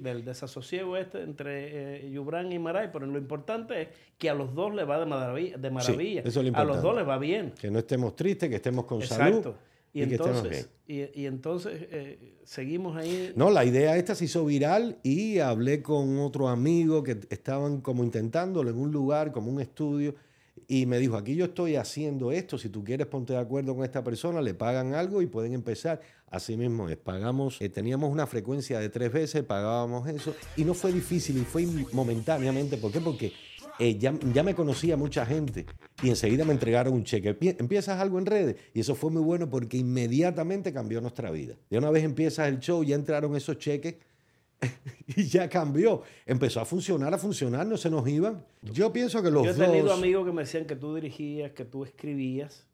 del 0.00 0.24
desasosiego 0.24 0.96
este 0.96 1.22
entre 1.22 2.04
eh, 2.06 2.10
Yubran 2.10 2.52
y 2.52 2.58
Maray, 2.58 2.90
pero 2.92 3.06
lo 3.06 3.18
importante 3.18 3.82
es 3.82 3.88
que 4.18 4.30
a 4.30 4.34
los 4.34 4.54
dos 4.54 4.74
les 4.74 4.88
va 4.88 5.00
de 5.00 5.06
maravilla, 5.06 5.56
de 5.56 5.70
maravilla. 5.70 6.22
a 6.54 6.64
los 6.64 6.82
dos 6.82 6.96
les 6.96 7.06
va 7.06 7.18
bien. 7.18 7.52
Que 7.60 7.70
no 7.70 7.80
estemos 7.80 8.14
tristes, 8.14 8.48
que 8.48 8.56
estemos 8.56 8.84
con 8.84 9.00
Exacto. 9.00 9.42
salud. 9.42 9.56
Y, 9.92 10.02
entonces, 10.02 10.70
y, 10.88 11.24
entonces 11.24 11.86
eh, 11.88 12.34
seguimos 12.42 12.96
ahí. 12.96 13.32
No, 13.36 13.48
la 13.50 13.64
idea 13.64 13.96
esta 13.96 14.16
se 14.16 14.24
hizo 14.24 14.44
viral 14.44 14.98
y 15.04 15.38
hablé 15.38 15.82
con 15.82 16.18
otro 16.18 16.48
amigo 16.48 17.04
que 17.04 17.20
estaban 17.30 17.80
como 17.80 18.02
intentándolo 18.02 18.70
en 18.70 18.78
un 18.78 18.90
lugar, 18.90 19.30
como 19.30 19.52
un 19.52 19.60
estudio, 19.60 20.16
y 20.66 20.86
me 20.86 20.98
dijo, 20.98 21.16
aquí 21.16 21.36
yo 21.36 21.46
estoy 21.46 21.76
haciendo 21.76 22.32
esto, 22.32 22.58
si 22.58 22.68
tú 22.70 22.82
quieres 22.82 23.06
ponte 23.06 23.34
de 23.34 23.38
acuerdo 23.38 23.74
con 23.74 23.84
esta 23.84 24.02
persona, 24.02 24.40
le 24.40 24.54
pagan 24.54 24.94
algo 24.94 25.20
y 25.22 25.26
pueden 25.26 25.52
empezar. 25.52 26.00
Así 26.34 26.56
mismo 26.56 26.88
es, 26.88 26.96
pagamos, 26.96 27.60
eh, 27.60 27.68
teníamos 27.68 28.10
una 28.10 28.26
frecuencia 28.26 28.80
de 28.80 28.88
tres 28.88 29.12
veces, 29.12 29.44
pagábamos 29.44 30.08
eso, 30.08 30.34
y 30.56 30.64
no 30.64 30.74
fue 30.74 30.92
difícil, 30.92 31.38
y 31.38 31.44
fue 31.44 31.64
momentáneamente. 31.92 32.76
¿Por 32.76 32.90
qué? 32.90 33.00
Porque 33.00 33.32
eh, 33.78 33.96
ya, 33.98 34.12
me 34.12 34.54
conocía 34.54 34.96
mucha 34.96 35.24
gente 35.24 35.64
y 36.02 36.08
enseguida 36.08 36.44
me 36.44 36.52
entregaron 36.52 36.92
un 36.92 37.04
cheque. 37.04 37.36
Empiezas 37.40 38.00
algo 38.00 38.18
en 38.18 38.26
redes 38.26 38.56
y 38.72 38.80
eso 38.80 38.96
fue 38.96 39.12
muy 39.12 39.22
bueno 39.22 39.48
porque 39.48 39.76
inmediatamente 39.76 40.72
cambió 40.72 41.00
nuestra 41.00 41.30
vida. 41.30 41.54
Y 41.70 41.76
una 41.76 41.90
vez 41.90 42.02
empiezas 42.02 42.48
el 42.48 42.58
show, 42.58 42.82
ya 42.82 42.96
entraron 42.96 43.36
esos 43.36 43.58
cheques 43.58 43.96
y 45.16 45.26
ya 45.26 45.48
cambió. 45.48 46.02
Empezó 46.26 46.60
a 46.60 46.64
funcionar, 46.64 47.14
a 47.14 47.18
funcionar, 47.18 47.64
no 47.64 47.76
se 47.76 47.90
nos 47.90 48.08
iban. 48.08 48.44
Yo 48.60 48.92
pienso 48.92 49.22
que 49.22 49.30
los 49.30 49.44
Yo 49.44 49.50
he 49.52 49.54
tenido 49.54 49.92
amigos 49.92 50.26
que 50.26 50.32
me 50.32 50.42
decían 50.42 50.66
que 50.66 50.74
tú 50.74 50.96
dirigías, 50.96 51.52
que 51.52 51.64
tú 51.64 51.84
escribías. 51.84 52.66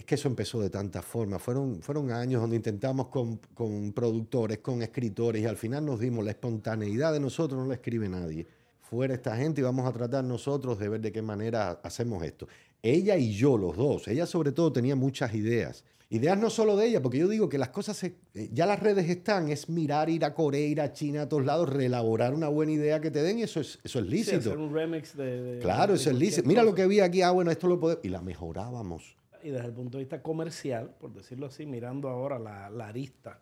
Es 0.00 0.06
que 0.06 0.14
eso 0.14 0.28
empezó 0.28 0.60
de 0.60 0.70
tantas 0.70 1.04
formas. 1.04 1.42
Fueron, 1.42 1.82
fueron 1.82 2.10
años 2.10 2.40
donde 2.40 2.56
intentamos 2.56 3.08
con, 3.08 3.36
con 3.52 3.92
productores, 3.92 4.58
con 4.58 4.82
escritores 4.82 5.42
y 5.42 5.46
al 5.46 5.58
final 5.58 5.84
nos 5.84 6.00
dimos 6.00 6.24
la 6.24 6.30
espontaneidad 6.30 7.12
de 7.12 7.20
nosotros, 7.20 7.60
no 7.60 7.68
la 7.68 7.74
escribe 7.74 8.08
nadie 8.08 8.46
fuera 8.90 9.14
esta 9.14 9.36
gente 9.36 9.60
y 9.60 9.64
vamos 9.64 9.86
a 9.86 9.92
tratar 9.92 10.24
nosotros 10.24 10.76
de 10.80 10.88
ver 10.88 11.00
de 11.00 11.12
qué 11.12 11.22
manera 11.22 11.78
hacemos 11.84 12.24
esto. 12.24 12.48
Ella 12.82 13.16
y 13.16 13.32
yo, 13.32 13.56
los 13.56 13.76
dos, 13.76 14.08
ella 14.08 14.26
sobre 14.26 14.50
todo 14.50 14.72
tenía 14.72 14.96
muchas 14.96 15.32
ideas. 15.32 15.84
Ideas 16.08 16.36
no 16.36 16.50
solo 16.50 16.76
de 16.76 16.88
ella, 16.88 17.00
porque 17.00 17.18
yo 17.18 17.28
digo 17.28 17.48
que 17.48 17.56
las 17.56 17.68
cosas, 17.68 18.02
eh, 18.02 18.16
ya 18.52 18.66
las 18.66 18.80
redes 18.80 19.08
están, 19.08 19.48
es 19.48 19.68
mirar, 19.68 20.10
ir 20.10 20.24
a 20.24 20.34
Corea, 20.34 20.66
ir 20.66 20.80
a 20.80 20.92
China, 20.92 21.22
a 21.22 21.28
todos 21.28 21.44
lados, 21.44 21.68
reelaborar 21.68 22.34
una 22.34 22.48
buena 22.48 22.72
idea 22.72 23.00
que 23.00 23.12
te 23.12 23.22
den 23.22 23.38
y 23.38 23.44
eso 23.44 23.60
es, 23.60 23.78
eso 23.84 24.00
es 24.00 24.06
lícito. 24.06 24.42
Sí, 24.42 24.48
hacer 24.48 24.58
un 24.58 24.74
remix 24.74 25.16
de... 25.16 25.60
claro, 25.62 25.94
eso 25.94 26.10
es 26.10 26.16
lícito. 26.16 26.48
Mira 26.48 26.64
lo 26.64 26.74
que 26.74 26.88
vi 26.88 26.98
aquí, 26.98 27.22
ah, 27.22 27.30
bueno, 27.30 27.52
esto 27.52 27.68
lo 27.68 27.78
podemos... 27.78 28.04
Y 28.04 28.08
la 28.08 28.22
mejorábamos. 28.22 29.19
Y 29.42 29.50
desde 29.50 29.66
el 29.66 29.72
punto 29.72 29.98
de 29.98 30.04
vista 30.04 30.22
comercial, 30.22 30.94
por 30.98 31.12
decirlo 31.12 31.46
así, 31.46 31.66
mirando 31.66 32.08
ahora 32.08 32.38
la, 32.38 32.70
la 32.70 32.88
arista, 32.88 33.40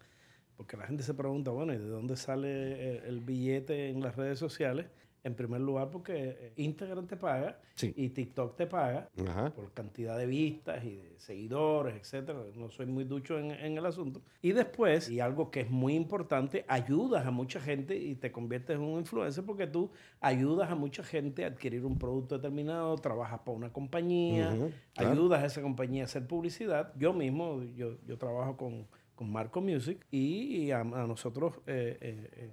porque 0.57 0.77
la 0.77 0.87
gente 0.87 1.03
se 1.03 1.15
pregunta, 1.15 1.51
bueno, 1.51 1.73
¿y 1.73 1.79
de 1.79 1.89
dónde 1.89 2.17
sale 2.17 3.07
el 3.07 3.21
billete 3.21 3.91
en 3.91 4.01
las 4.01 4.17
redes 4.17 4.39
sociales? 4.39 4.87
En 5.29 5.35
primer 5.35 5.61
lugar, 5.61 5.91
porque 5.91 6.15
eh, 6.17 6.53
Instagram 6.57 7.07
te 7.07 7.17
paga 7.17 7.61
y 7.83 8.09
TikTok 8.09 8.57
te 8.57 8.67
paga 8.67 9.11
por 9.55 9.73
cantidad 9.73 10.17
de 10.17 10.25
vistas 10.25 10.83
y 10.83 10.97
de 10.97 11.19
seguidores, 11.19 11.97
etcétera. 11.97 12.39
No 12.57 12.71
soy 12.71 12.87
muy 12.87 13.05
ducho 13.05 13.39
en, 13.39 13.51
el 13.51 13.85
asunto. 13.85 14.23
Y 14.41 14.53
después, 14.53 15.11
y 15.11 15.21
algo 15.21 15.51
que 15.51 15.61
es 15.61 15.71
muy 15.71 15.95
importante, 15.95 16.65
ayudas 16.67 17.27
a 17.27 17.31
mucha 17.31 17.61
gente 17.61 17.95
y 17.95 18.15
te 18.15 18.33
conviertes 18.33 18.77
en 18.77 18.83
un 18.83 18.99
influencer 19.01 19.45
porque 19.45 19.67
tú 19.67 19.91
ayudas 20.21 20.71
a 20.71 20.75
mucha 20.75 21.05
gente 21.05 21.45
a 21.45 21.49
adquirir 21.49 21.85
un 21.85 21.99
producto 21.99 22.37
determinado, 22.37 22.97
trabajas 22.97 23.41
para 23.41 23.57
una 23.57 23.71
compañía, 23.71 24.51
ayudas 24.97 25.43
a 25.43 25.47
esa 25.47 25.61
compañía 25.61 26.05
a 26.05 26.07
hacer 26.07 26.27
publicidad. 26.27 26.95
Yo 26.97 27.13
mismo, 27.13 27.63
yo, 27.77 27.99
yo 28.07 28.17
trabajo 28.17 28.57
con, 28.57 28.87
con 29.15 29.31
Marco 29.31 29.61
Music 29.61 30.07
y, 30.11 30.71
a, 30.71 30.85
nosotros 30.85 31.61
eh, 31.67 31.99
eh, 32.01 32.51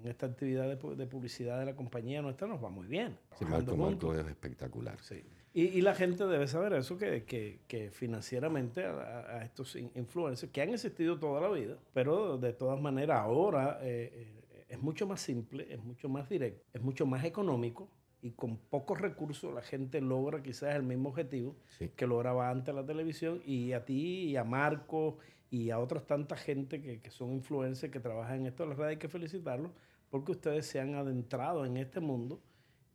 en 0.00 0.08
esta 0.08 0.26
actividad 0.26 0.68
de, 0.68 1.06
publicidad 1.06 1.58
de 1.58 1.66
la 1.66 1.74
compañía 1.74 2.22
nuestra 2.22 2.46
nos 2.46 2.62
va 2.62 2.70
muy 2.70 2.86
bien. 2.86 3.16
Sí, 3.38 3.44
Marco, 3.44 3.76
Marco 3.76 4.14
es 4.14 4.26
espectacular. 4.26 4.98
Sí. 5.00 5.22
Y, 5.54 5.80
la 5.80 5.94
gente 5.94 6.24
debe 6.26 6.46
saber 6.46 6.74
eso, 6.74 6.98
que, 6.98 7.24
que, 7.24 7.90
financieramente 7.90 8.84
a, 8.84 9.42
estos 9.44 9.74
influencers, 9.76 10.52
que 10.52 10.62
han 10.62 10.68
existido 10.70 11.18
toda 11.18 11.40
la 11.40 11.48
vida, 11.48 11.78
pero 11.92 12.38
de 12.38 12.52
todas 12.52 12.80
maneras 12.80 13.18
ahora 13.18 13.78
eh, 13.82 14.12
eh, 14.14 14.64
es 14.68 14.80
mucho 14.80 15.06
más 15.06 15.20
simple, 15.20 15.66
es 15.68 15.82
mucho 15.82 16.08
más 16.08 16.28
directo, 16.28 16.64
es 16.72 16.82
mucho 16.82 17.06
más 17.06 17.24
económico 17.24 17.88
y 18.20 18.32
con 18.32 18.58
pocos 18.58 19.00
recursos 19.00 19.52
la 19.54 19.62
gente 19.62 20.00
logra 20.00 20.42
quizás 20.42 20.76
el 20.76 20.82
mismo 20.82 21.08
objetivo 21.08 21.56
que 21.96 22.06
lograba 22.06 22.50
antes 22.50 22.74
la 22.74 22.84
televisión 22.84 23.40
y 23.44 23.72
a 23.72 23.84
ti 23.84 24.26
y 24.26 24.36
a 24.36 24.44
Marco 24.44 25.18
y 25.50 25.70
a 25.70 25.78
otras 25.78 26.06
tanta 26.06 26.36
gente 26.36 26.82
que, 26.82 27.00
que 27.00 27.10
son 27.10 27.32
influencers 27.32 27.92
que 27.92 28.00
trabajan 28.00 28.40
en 28.40 28.46
esto 28.46 28.64
de 28.64 28.68
las 28.70 28.78
redes 28.78 28.90
hay 28.90 28.96
que 28.98 29.08
felicitarlos 29.08 29.72
porque 30.10 30.32
ustedes 30.32 30.66
se 30.66 30.80
han 30.80 30.94
adentrado 30.94 31.64
en 31.64 31.76
este 31.76 32.00
mundo 32.00 32.40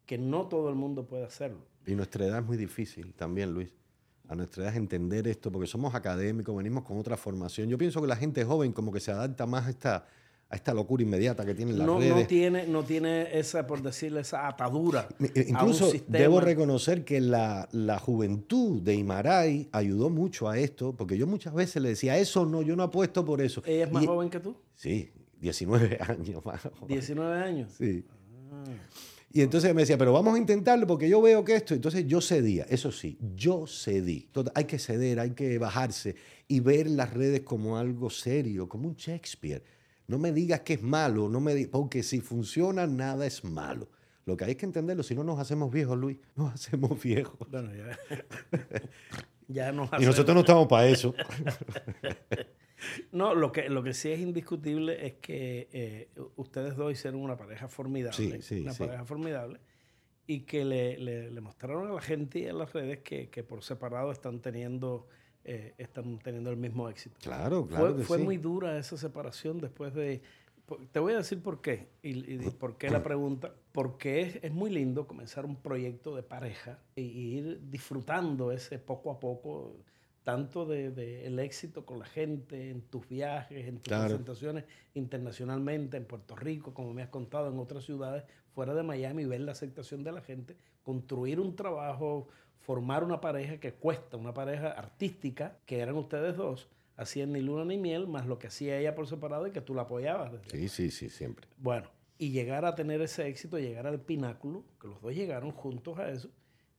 que 0.05 0.17
no 0.17 0.48
todo 0.48 0.70
el 0.70 0.75
mundo 0.75 1.05
puede 1.05 1.25
hacerlo. 1.25 1.65
Y 1.86 1.96
nuestra 1.96 2.25
edad 2.25 2.39
es 2.39 2.46
muy 2.46 2.58
difícil 2.58 3.13
también, 3.13 3.53
Luis. 3.53 3.70
A 4.29 4.36
nuestra 4.36 4.63
edad 4.63 4.74
es 4.74 4.77
entender 4.77 5.27
esto, 5.27 5.51
porque 5.51 5.67
somos 5.67 5.93
académicos, 5.96 6.55
venimos 6.55 6.84
con 6.84 6.98
otra 6.98 7.17
formación. 7.17 7.70
Yo 7.70 7.77
pienso 7.77 8.01
que 8.01 8.08
la 8.08 8.15
gente 8.15 8.43
joven 8.46 8.72
como 8.72 8.91
que 8.91 9.00
se 9.00 9.12
adapta 9.12 9.46
más 9.46 9.67
a 9.67 9.70
esta, 9.70 10.05
a 10.50 10.55
esta 10.55 10.74
locura 10.74 11.03
inmediata 11.03 11.46
que 11.46 11.53
tienen 11.53 11.77
las 11.77 11.86
no, 11.86 12.00
redes. 12.00 12.15
No 12.15 12.27
tiene, 12.27 12.67
no 12.67 12.84
tiene 12.84 13.38
esa, 13.38 13.67
por 13.67 13.82
decirle, 13.82 14.22
esa 14.22 14.48
atadura. 14.48 15.10
Incluso 15.48 15.91
debo 16.08 16.39
reconocer 16.39 17.03
que 17.03 17.20
la, 17.20 17.67
la, 17.74 18.00
juventud 18.00 18.82
de 18.82 18.96
Imaray 18.96 19.67
ayudó 19.74 20.10
mucho 20.10 20.48
a 20.48 20.58
esto, 20.58 20.93
porque 20.93 21.17
yo 21.17 21.27
muchas 21.27 21.53
veces 21.53 21.82
le 21.82 21.89
decía, 21.89 22.17
eso 22.17 22.46
no, 22.46 22.62
yo 22.62 22.77
no 22.77 22.84
apuesto 22.84 23.25
por 23.25 23.41
eso. 23.41 23.62
¿Ella 23.65 23.86
es 23.86 23.91
más 23.91 24.05
joven 24.05 24.29
que 24.29 24.39
tú? 24.39 24.55
Sí, 24.74 25.12
19 25.43 26.00
años 26.07 26.45
más. 26.45 26.69
19 26.88 27.43
años. 27.43 27.73
Sí. 27.77 28.05
Ah. 28.51 28.63
Y 29.31 29.41
entonces 29.41 29.73
me 29.73 29.81
decía, 29.81 29.97
pero 29.97 30.13
vamos 30.13 30.35
a 30.35 30.38
intentarlo 30.38 30.88
porque 30.88 31.09
yo 31.09 31.21
veo 31.21 31.43
que 31.43 31.55
esto. 31.55 31.73
Entonces 31.73 32.05
yo 32.07 32.21
cedía, 32.21 32.65
eso 32.69 32.91
sí, 32.91 33.17
yo 33.35 33.65
cedí. 33.67 34.25
Entonces, 34.27 34.53
hay 34.55 34.65
que 34.65 34.79
ceder, 34.79 35.19
hay 35.19 35.31
que 35.31 35.57
bajarse 35.57 36.15
y 36.47 36.59
ver 36.59 36.88
las 36.88 37.13
redes 37.13 37.41
como 37.41 37.77
algo 37.77 38.09
serio, 38.09 38.69
como 38.69 38.88
un 38.88 38.95
Shakespeare. 38.95 39.63
No 40.07 40.17
me 40.17 40.31
digas 40.31 40.62
que 40.62 40.73
es 40.73 40.83
malo, 40.83 41.29
no 41.29 41.41
me 41.41 41.67
porque 41.67 42.03
si 42.03 42.21
funciona, 42.21 42.85
nada 42.88 43.25
es 43.25 43.43
malo. 43.43 43.89
Lo 44.25 44.38
que 44.38 44.45
hay 44.45 44.55
que 44.55 44.65
entenderlo, 44.65 45.03
si 45.03 45.15
no 45.15 45.23
nos 45.23 45.39
hacemos 45.39 45.71
viejos, 45.71 45.97
Luis, 45.97 46.17
nos 46.35 46.53
hacemos 46.53 47.01
viejos. 47.01 47.35
Bueno, 47.50 47.71
ya. 47.73 48.00
ya 49.47 49.71
nos 49.71 49.89
Y 50.00 50.05
nosotros 50.05 50.35
no 50.35 50.41
estamos 50.41 50.67
para 50.67 50.88
eso. 50.88 51.13
No, 53.11 53.35
lo 53.35 53.51
que, 53.51 53.69
lo 53.69 53.83
que 53.83 53.93
sí 53.93 54.11
es 54.11 54.19
indiscutible 54.19 55.05
es 55.05 55.13
que 55.15 55.69
eh, 55.71 56.09
ustedes 56.35 56.75
dos 56.75 56.91
hicieron 56.91 57.21
una 57.21 57.37
pareja 57.37 57.67
formidable. 57.67 58.39
una 58.61 58.73
pareja 58.73 59.05
formidable. 59.05 59.59
Y 60.25 60.41
que 60.41 60.63
le, 60.63 60.97
le, 60.97 61.41
mostraron 61.41 61.87
a 61.87 61.93
la 61.93 62.01
gente 62.01 62.39
y 62.39 62.47
a 62.47 62.53
las 62.53 62.71
redes 62.71 62.99
que, 62.99 63.29
que 63.29 63.43
por 63.43 63.61
separado 63.61 64.11
están 64.11 64.39
teniendo, 64.39 65.07
eh, 65.43 65.73
están 65.77 66.17
teniendo 66.19 66.49
el 66.49 66.57
mismo 66.57 66.87
éxito. 66.89 67.17
Claro, 67.21 67.67
claro. 67.67 67.95
Fue, 67.95 68.03
fue 68.03 68.17
muy 68.19 68.37
dura 68.37 68.77
esa 68.77 68.97
separación 68.97 69.59
después 69.59 69.93
de. 69.93 70.21
Te 70.93 70.99
voy 70.99 71.11
a 71.11 71.17
decir 71.17 71.43
por 71.43 71.61
qué. 71.61 71.89
Y, 72.01 72.37
por 72.51 72.77
qué 72.77 72.89
la 72.89 73.03
pregunta. 73.03 73.53
Porque 73.73 74.21
es, 74.21 74.39
es, 74.41 74.53
muy 74.53 74.69
lindo 74.69 75.07
comenzar 75.07 75.45
un 75.45 75.57
proyecto 75.57 76.15
de 76.15 76.23
pareja 76.23 76.79
e, 76.95 77.01
ir 77.01 77.59
disfrutando 77.69 78.53
ese 78.53 78.79
poco 78.79 79.11
a 79.11 79.19
poco 79.19 79.75
tanto 80.24 80.65
del 80.65 80.96
de, 80.96 81.25
el 81.25 81.39
éxito 81.39 81.86
con 81.86 82.00
la 82.00 82.06
gente, 82.06 82.70
en 82.70 82.82
tus 82.82 83.08
viajes, 83.08 83.68
en 83.68 83.80
tus 83.80 83.94
presentaciones 83.94 84.63
internacionalmente, 84.94 85.98
en 85.98 86.06
Puerto 86.06 86.36
Rico, 86.36 86.74
como 86.74 86.94
me 86.94 87.01
has 87.01 87.10
contado, 87.10 87.50
en 87.51 87.60
otras 87.60 87.84
ciudades 87.84 88.24
fuera 88.53 88.74
de 88.74 88.84
Miami, 88.84 89.25
ver 89.25 89.42
la 89.42 89.51
aceptación 89.51 90.03
de 90.03 90.12
la 90.12 90.22
gente, 90.22 90.56
construir 90.84 91.39
un 91.39 91.56
trabajo, 91.56 92.27
formar 92.60 93.03
una 93.03 93.20
pareja 93.20 93.58
que 93.58 93.74
cuesta, 93.74 94.15
una 94.15 94.34
pareja 94.34 94.72
artística, 94.72 95.58
que 95.65 95.80
eran 95.80 95.96
ustedes 95.96 96.38
dos, 96.38 96.70
hacían 96.96 97.34
ni 97.34 97.42
luna 97.42 97.65
ni 97.65 97.77
miel, 97.77 98.08
más 98.08 98.25
lo 98.25 98.39
que 98.39 98.48
hacía 98.48 98.80
ella 98.80 98.96
por 98.96 99.08
separado 99.08 99.48
y 99.48 99.51
que 99.51 99.62
tú 99.62 99.74
la 99.74 99.84
apoyabas. 99.84 100.32
sí, 100.48 100.70
sí, 100.70 100.92
sí, 100.92 101.10
siempre. 101.10 101.48
Bueno, 101.58 101.89
y 102.18 102.32
llegar 102.32 102.63
a 102.65 102.75
tener 102.75 103.01
ese 103.01 103.27
éxito, 103.27 103.60
llegar 103.60 103.88
al 103.88 104.00
pináculo, 104.00 104.63
que 104.80 104.88
los 104.88 105.01
dos 105.01 105.13
llegaron 105.13 105.51
juntos 105.51 105.98
a 105.98 106.10
eso, 106.10 106.30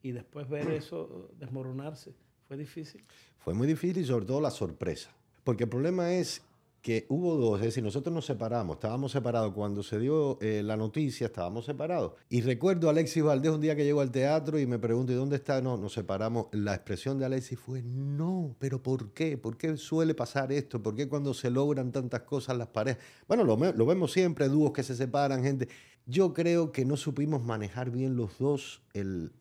y 0.03 0.13
después 0.13 0.49
ver 0.49 0.71
eso 0.71 1.31
desmoronarse. 1.39 2.15
¿Fue 2.47 2.57
difícil? 2.57 3.03
Fue 3.39 3.55
muy 3.55 3.67
difícil 3.67 4.03
y 4.03 4.07
sobre 4.07 4.27
todo 4.27 4.41
la 4.41 4.51
sorpresa. 4.51 5.11
Porque 5.45 5.65
el 5.65 5.71
problema 5.71 6.13
es 6.13 6.43
que 6.85 7.07
hubo 7.09 7.35
dos, 7.37 7.61
es 7.61 7.65
decir, 7.65 7.83
nosotros 7.83 8.15
nos 8.15 8.27
separamos, 8.27 8.77
estábamos 8.77 9.11
separados. 9.11 9.55
Cuando 9.55 9.83
se 9.83 9.99
dio 9.99 10.39
eh, 10.43 10.63
la 10.63 10.77
noticia, 10.77 11.29
estábamos 11.29 11.65
separados. 11.65 12.13
Y 12.29 12.43
recuerdo 12.43 12.89
a 12.89 12.91
Alexis 12.91 13.23
Valdés 13.23 13.53
un 13.53 13.63
día 13.63 13.75
que 13.75 13.85
llegó 13.85 14.03
al 14.03 14.11
teatro 14.11 14.59
y 14.59 14.67
me 14.67 14.79
pregunto, 14.79 15.11
¿y 15.11 15.15
dónde 15.15 15.37
está? 15.37 15.63
No, 15.63 15.79
nos 15.79 15.95
separamos. 15.95 16.49
La 16.53 16.75
expresión 16.75 17.19
de 17.19 17.25
Alexis 17.25 17.59
fue, 17.59 17.81
no, 17.83 18.55
pero 18.59 18.83
¿por 18.83 19.13
qué? 19.15 19.39
¿Por 19.39 19.57
qué 19.57 19.79
suele 19.79 20.15
pasar 20.15 20.53
esto? 20.53 20.83
¿Por 20.83 20.95
qué 20.95 21.09
cuando 21.09 21.33
se 21.33 21.49
logran 21.49 21.91
tantas 21.91 22.21
cosas 22.21 22.59
las 22.59 22.69
parejas? 22.69 23.03
Bueno, 23.27 23.45
lo, 23.45 23.57
lo 23.57 23.87
vemos 23.87 24.13
siempre, 24.13 24.47
dúos 24.51 24.73
que 24.73 24.83
se 24.83 24.95
separan, 24.95 25.43
gente. 25.43 25.69
Yo 26.07 26.35
creo 26.35 26.71
que 26.71 26.85
no 26.85 26.99
supimos 26.99 27.43
manejar 27.43 27.91
bien 27.91 28.15
los 28.15 28.39
dos 28.39 28.83
el, 28.93 29.33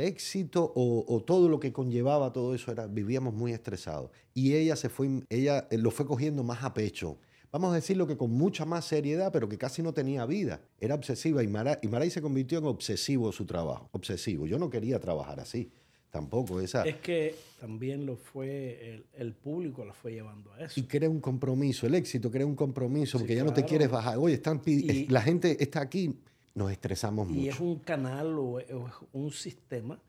éxito 0.00 0.72
o, 0.74 1.22
todo 1.24 1.48
lo 1.48 1.60
que 1.60 1.72
conllevaba 1.72 2.32
todo 2.32 2.54
eso. 2.54 2.72
Era, 2.72 2.88
vivíamos 2.88 3.32
muy 3.32 3.52
estresados. 3.52 4.10
Y 4.34 4.54
ella, 4.54 4.74
se 4.74 4.88
fue, 4.88 5.22
ella 5.30 5.68
eh, 5.70 5.78
lo 5.78 5.92
fue 5.92 6.04
cogiendo 6.04 6.42
más 6.42 6.64
a 6.64 6.74
pecho. 6.74 7.18
Vamos 7.52 7.70
a 7.70 7.76
decirlo 7.76 8.08
que 8.08 8.16
con 8.16 8.32
mucha 8.32 8.64
más 8.64 8.86
seriedad, 8.86 9.30
pero 9.32 9.48
que 9.48 9.56
casi 9.56 9.82
no 9.82 9.94
tenía 9.94 10.26
vida. 10.26 10.60
Era 10.80 10.96
obsesiva 10.96 11.44
y 11.44 11.46
Maray, 11.46 11.76
y 11.80 11.86
Maray 11.86 12.10
se 12.10 12.20
convirtió 12.20 12.58
en 12.58 12.64
obsesivo 12.64 13.30
su 13.30 13.46
trabajo. 13.46 13.88
Obsesivo. 13.92 14.46
Yo 14.46 14.58
no 14.58 14.68
quería 14.68 14.98
trabajar 14.98 15.38
así 15.38 15.70
tampoco. 16.16 16.60
Esa, 16.60 16.84
Es 16.84 16.96
que 16.96 17.34
también 17.60 18.06
lo 18.06 18.16
fue, 18.16 18.94
el, 18.94 19.06
el 19.14 19.32
público 19.34 19.84
la 19.84 19.92
fue 19.92 20.12
llevando 20.12 20.52
a 20.54 20.60
eso. 20.64 20.78
y 20.80 20.84
crea 20.84 21.08
un 21.10 21.20
compromiso, 21.20 21.86
el 21.86 21.94
éxito 21.94 22.30
crea 22.30 22.46
un 22.46 22.56
compromiso, 22.56 23.18
Sí, 23.18 23.22
porque 23.22 23.34
ya 23.36 23.44
no 23.44 23.52
te 23.52 23.64
quieres 23.64 23.90
bajar. 23.90 24.18
Oye, 24.18 24.34
están 24.34 24.60
Y- 24.66 25.06
la 25.08 25.20
gente 25.22 25.62
está 25.62 25.80
aquí, 25.80 26.18
nos 26.54 26.70
estresamos 26.72 27.30
Y 27.30 27.48
es 27.48 27.54
mucho. 27.60 27.64
un 27.64 27.78
canal 27.80 28.38
o 28.38 28.58
es 28.60 28.66
un 29.12 29.30
sistema 29.30 30.00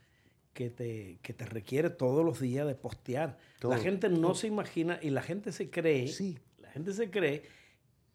que 0.54 0.70
te, 0.72 1.20
que 1.22 1.34
te 1.34 1.46
requiere 1.46 1.90
todos 1.92 2.26
los 2.26 2.40
días 2.40 2.66
de 2.66 2.74
postear. 2.76 3.38
Todo, 3.60 3.72
la 3.72 3.78
gente 3.78 4.10
no 4.10 4.34
se 4.34 4.48
imagina 4.48 5.00
y 5.02 5.10
la 5.12 5.22
gente 5.22 5.52
se 5.52 5.70
cree, 5.70 6.08
Sí. 6.08 6.38
la 6.60 6.72
gente 6.72 6.94
se 6.94 7.10
cree 7.12 7.44